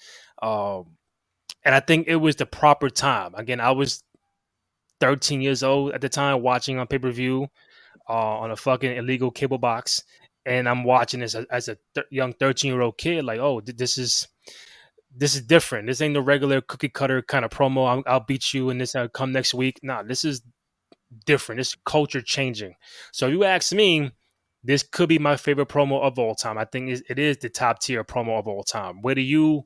[0.42, 0.98] um,
[1.64, 3.34] and I think it was the proper time.
[3.34, 4.02] Again, I was
[5.00, 7.48] 13 years old at the time watching on pay per view
[8.08, 10.02] uh, on a fucking illegal cable box,
[10.46, 13.24] and I'm watching this as, as a th- young 13 year old kid.
[13.24, 14.28] Like, oh, this is
[15.14, 15.86] this is different.
[15.86, 17.88] This ain't the regular cookie cutter kind of promo.
[17.88, 19.80] I'll, I'll beat you and this I'll come next week.
[19.82, 20.42] Nah, this is
[21.26, 21.58] different.
[21.58, 22.74] This culture changing.
[23.12, 24.12] So you ask me,
[24.62, 26.58] this could be my favorite promo of all time.
[26.58, 29.02] I think it is the top tier promo of all time.
[29.02, 29.64] Where do you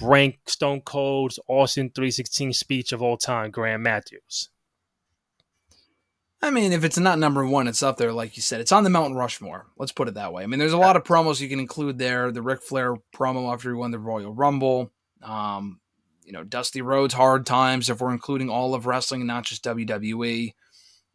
[0.00, 4.50] rank Stone Cold's Austin 316 speech of all time, Graham Matthews?
[6.42, 8.60] I mean, if it's not number one, it's up there, like you said.
[8.60, 9.66] It's on the Mountain Rushmore.
[9.78, 10.42] Let's put it that way.
[10.42, 12.32] I mean, there's a lot of promos you can include there.
[12.32, 14.90] The Ric Flair promo after he won the Royal Rumble.
[15.22, 15.78] Um,
[16.24, 17.88] you know, Dusty Rhodes' hard times.
[17.88, 20.52] If we're including all of wrestling and not just WWE,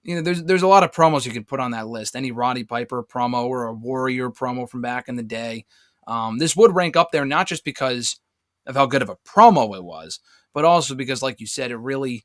[0.03, 2.15] you know, there's there's a lot of promos you can put on that list.
[2.15, 5.65] Any Roddy Piper promo or a Warrior promo from back in the day.
[6.07, 8.17] Um, this would rank up there not just because
[8.65, 10.21] of how good of a promo it was,
[10.53, 12.23] but also because, like you said, it really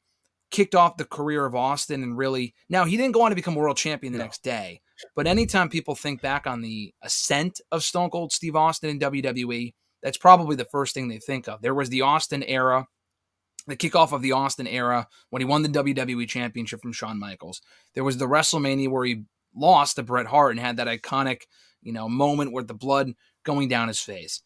[0.52, 2.54] kicked off the career of Austin and really.
[2.68, 4.24] Now he didn't go on to become world champion the no.
[4.26, 4.80] next day,
[5.16, 9.74] but anytime people think back on the ascent of Stone Cold Steve Austin in WWE,
[10.02, 11.62] that's probably the first thing they think of.
[11.62, 12.86] There was the Austin era,
[13.66, 17.60] the kickoff of the Austin era when he won the WWE Championship from Shawn Michaels.
[17.94, 19.24] There was the WrestleMania where he
[19.54, 21.42] lost to Bret Hart and had that iconic,
[21.82, 23.12] you know, moment with the blood
[23.44, 24.42] going down his face.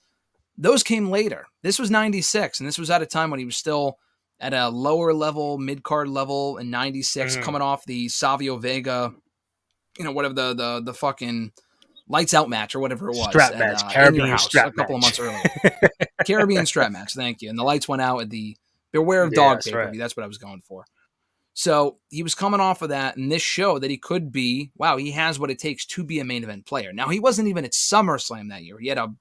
[0.58, 1.46] Those came later.
[1.62, 3.98] This was 96, and this was at a time when he was still
[4.38, 7.42] at a lower level, mid card level in 96, mm-hmm.
[7.42, 9.12] coming off the Savio Vega,
[9.98, 11.52] you know, whatever the the the fucking
[12.08, 13.28] lights out match or whatever it was.
[13.28, 15.18] Strap at, match, uh, Caribbean house, strap a couple match.
[15.18, 15.80] of months earlier.
[16.26, 17.50] Caribbean strap match, thank you.
[17.50, 18.56] And the lights went out at the
[18.92, 20.84] Beware of Dog yeah, pay That's what I was going for.
[21.54, 24.98] So he was coming off of that, and this show that he could be, wow,
[24.98, 26.92] he has what it takes to be a main event player.
[26.92, 28.78] Now, he wasn't even at SummerSlam that year.
[28.78, 29.14] He had a,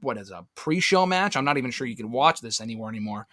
[0.00, 1.36] what is a pre show match?
[1.36, 3.28] I'm not even sure you can watch this anywhere anymore.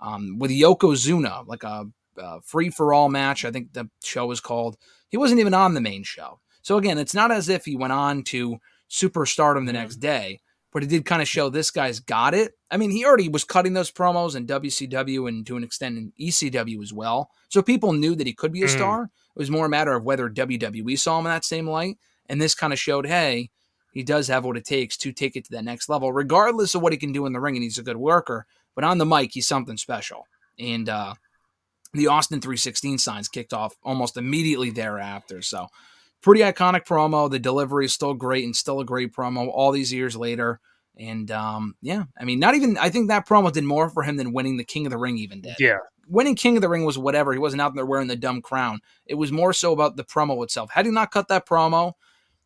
[0.00, 1.86] Um, with Yokozuna, like a,
[2.18, 4.76] a free for all match, I think the show was called.
[5.08, 6.40] He wasn't even on the main show.
[6.62, 8.58] So again, it's not as if he went on to
[8.90, 9.82] superstardom the mm-hmm.
[9.82, 10.40] next day
[10.74, 12.52] but it did kind of show this guy's got it.
[12.68, 16.12] I mean, he already was cutting those promos in WCW and to an extent in
[16.20, 17.30] ECW as well.
[17.48, 18.70] So people knew that he could be a mm.
[18.70, 19.04] star.
[19.04, 21.96] It was more a matter of whether WWE saw him in that same light.
[22.28, 23.50] And this kind of showed, hey,
[23.92, 26.82] he does have what it takes to take it to that next level, regardless of
[26.82, 27.54] what he can do in the ring.
[27.54, 28.44] And he's a good worker.
[28.74, 30.26] But on the mic, he's something special.
[30.58, 31.14] And uh,
[31.92, 35.42] the Austin 316 signs kicked off almost immediately thereafter.
[35.42, 35.68] So
[36.20, 37.30] pretty iconic promo.
[37.30, 40.60] The delivery is still great and still a great promo all these years later.
[40.96, 44.16] And um, yeah, I mean, not even I think that promo did more for him
[44.16, 45.56] than winning the King of the Ring even did.
[45.58, 45.78] Yeah.
[46.06, 47.32] Winning King of the Ring was whatever.
[47.32, 48.80] He wasn't out there wearing the dumb crown.
[49.06, 50.70] It was more so about the promo itself.
[50.70, 51.94] Had he not cut that promo,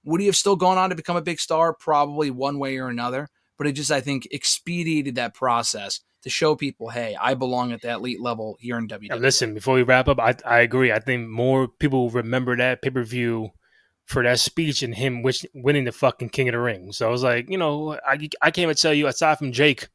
[0.05, 1.75] would he have still gone on to become a big star?
[1.75, 3.29] Probably one way or another.
[3.59, 7.83] But it just, I think, expedited that process to show people, hey, I belong at
[7.83, 9.11] that elite level here in WWE.
[9.11, 10.93] Now listen, before we wrap up, I, I agree.
[10.93, 13.51] I think more people remember that pay per view
[14.07, 16.93] for that speech and him wish, winning the fucking King of the Ring.
[16.93, 19.89] So I was like, you know, I, I can't even tell you aside from Jake,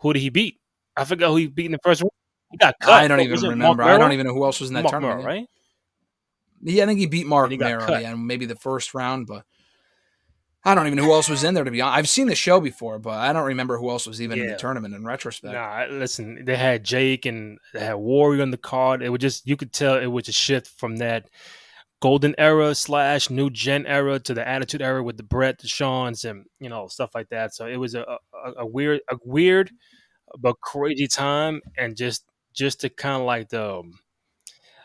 [0.00, 0.56] who did he beat?
[0.96, 2.10] I forgot who he beat in the first round.
[2.50, 2.92] He got cut.
[2.92, 3.84] I don't even remember.
[3.84, 5.24] I don't even know who else was in that Mark tournament.
[5.24, 5.46] Right?
[6.62, 9.44] Yeah, I think he beat Marc Mero, yeah, maybe the first round, but
[10.64, 11.98] I don't even know who else was in there to be honest.
[11.98, 14.44] I've seen the show before, but I don't remember who else was even yeah.
[14.44, 15.54] in the tournament in retrospect.
[15.54, 19.02] Nah, listen, they had Jake and they had Warrior on the card.
[19.02, 21.30] It was just you could tell it was a shift from that
[22.00, 26.24] golden era slash new gen era to the attitude era with the Bret, the Shawns,
[26.24, 27.54] and you know stuff like that.
[27.54, 29.70] So it was a, a, a weird, a weird
[30.38, 33.98] but crazy time, and just just to kind of like the um,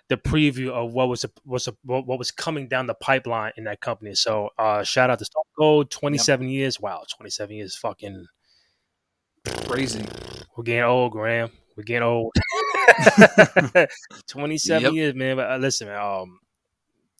[0.07, 3.63] the preview of what was a, was a, what was coming down the pipeline in
[3.63, 4.13] that company.
[4.15, 6.57] So uh, shout out to Stone Cold, twenty seven yep.
[6.57, 6.79] years.
[6.79, 8.25] Wow, twenty seven years, fucking
[9.67, 10.05] crazy.
[10.55, 11.49] We're getting old, Graham.
[11.75, 12.33] We're getting old.
[14.27, 14.93] 27 yep.
[14.93, 15.37] years, man.
[15.37, 16.39] But uh, listen, man, um,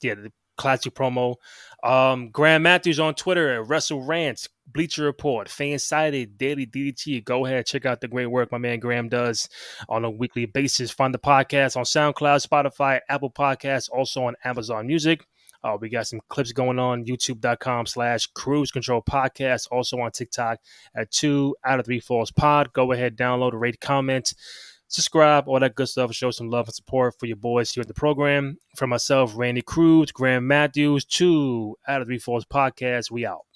[0.00, 1.36] yeah, the classic promo.
[1.82, 7.24] Um, Graham Matthews on Twitter at Wrestle Rants, Bleacher Report, Fansided, Daily DDT.
[7.24, 9.48] Go ahead, check out the great work my man Graham does
[9.88, 10.90] on a weekly basis.
[10.90, 15.26] Find the podcast on SoundCloud, Spotify, Apple Podcasts, also on Amazon Music.
[15.64, 20.60] Uh, we got some clips going on youtube.com slash cruz control podcast, also on TikTok
[20.94, 22.72] at two out of three falls pod.
[22.72, 24.32] Go ahead, download, rate, comment
[24.88, 26.12] subscribe, all that good stuff.
[26.14, 28.58] Show some love and support for your boys here at the program.
[28.76, 33.10] For myself, Randy Cruz, Graham Matthews, two out of three falls podcast.
[33.10, 33.46] We out.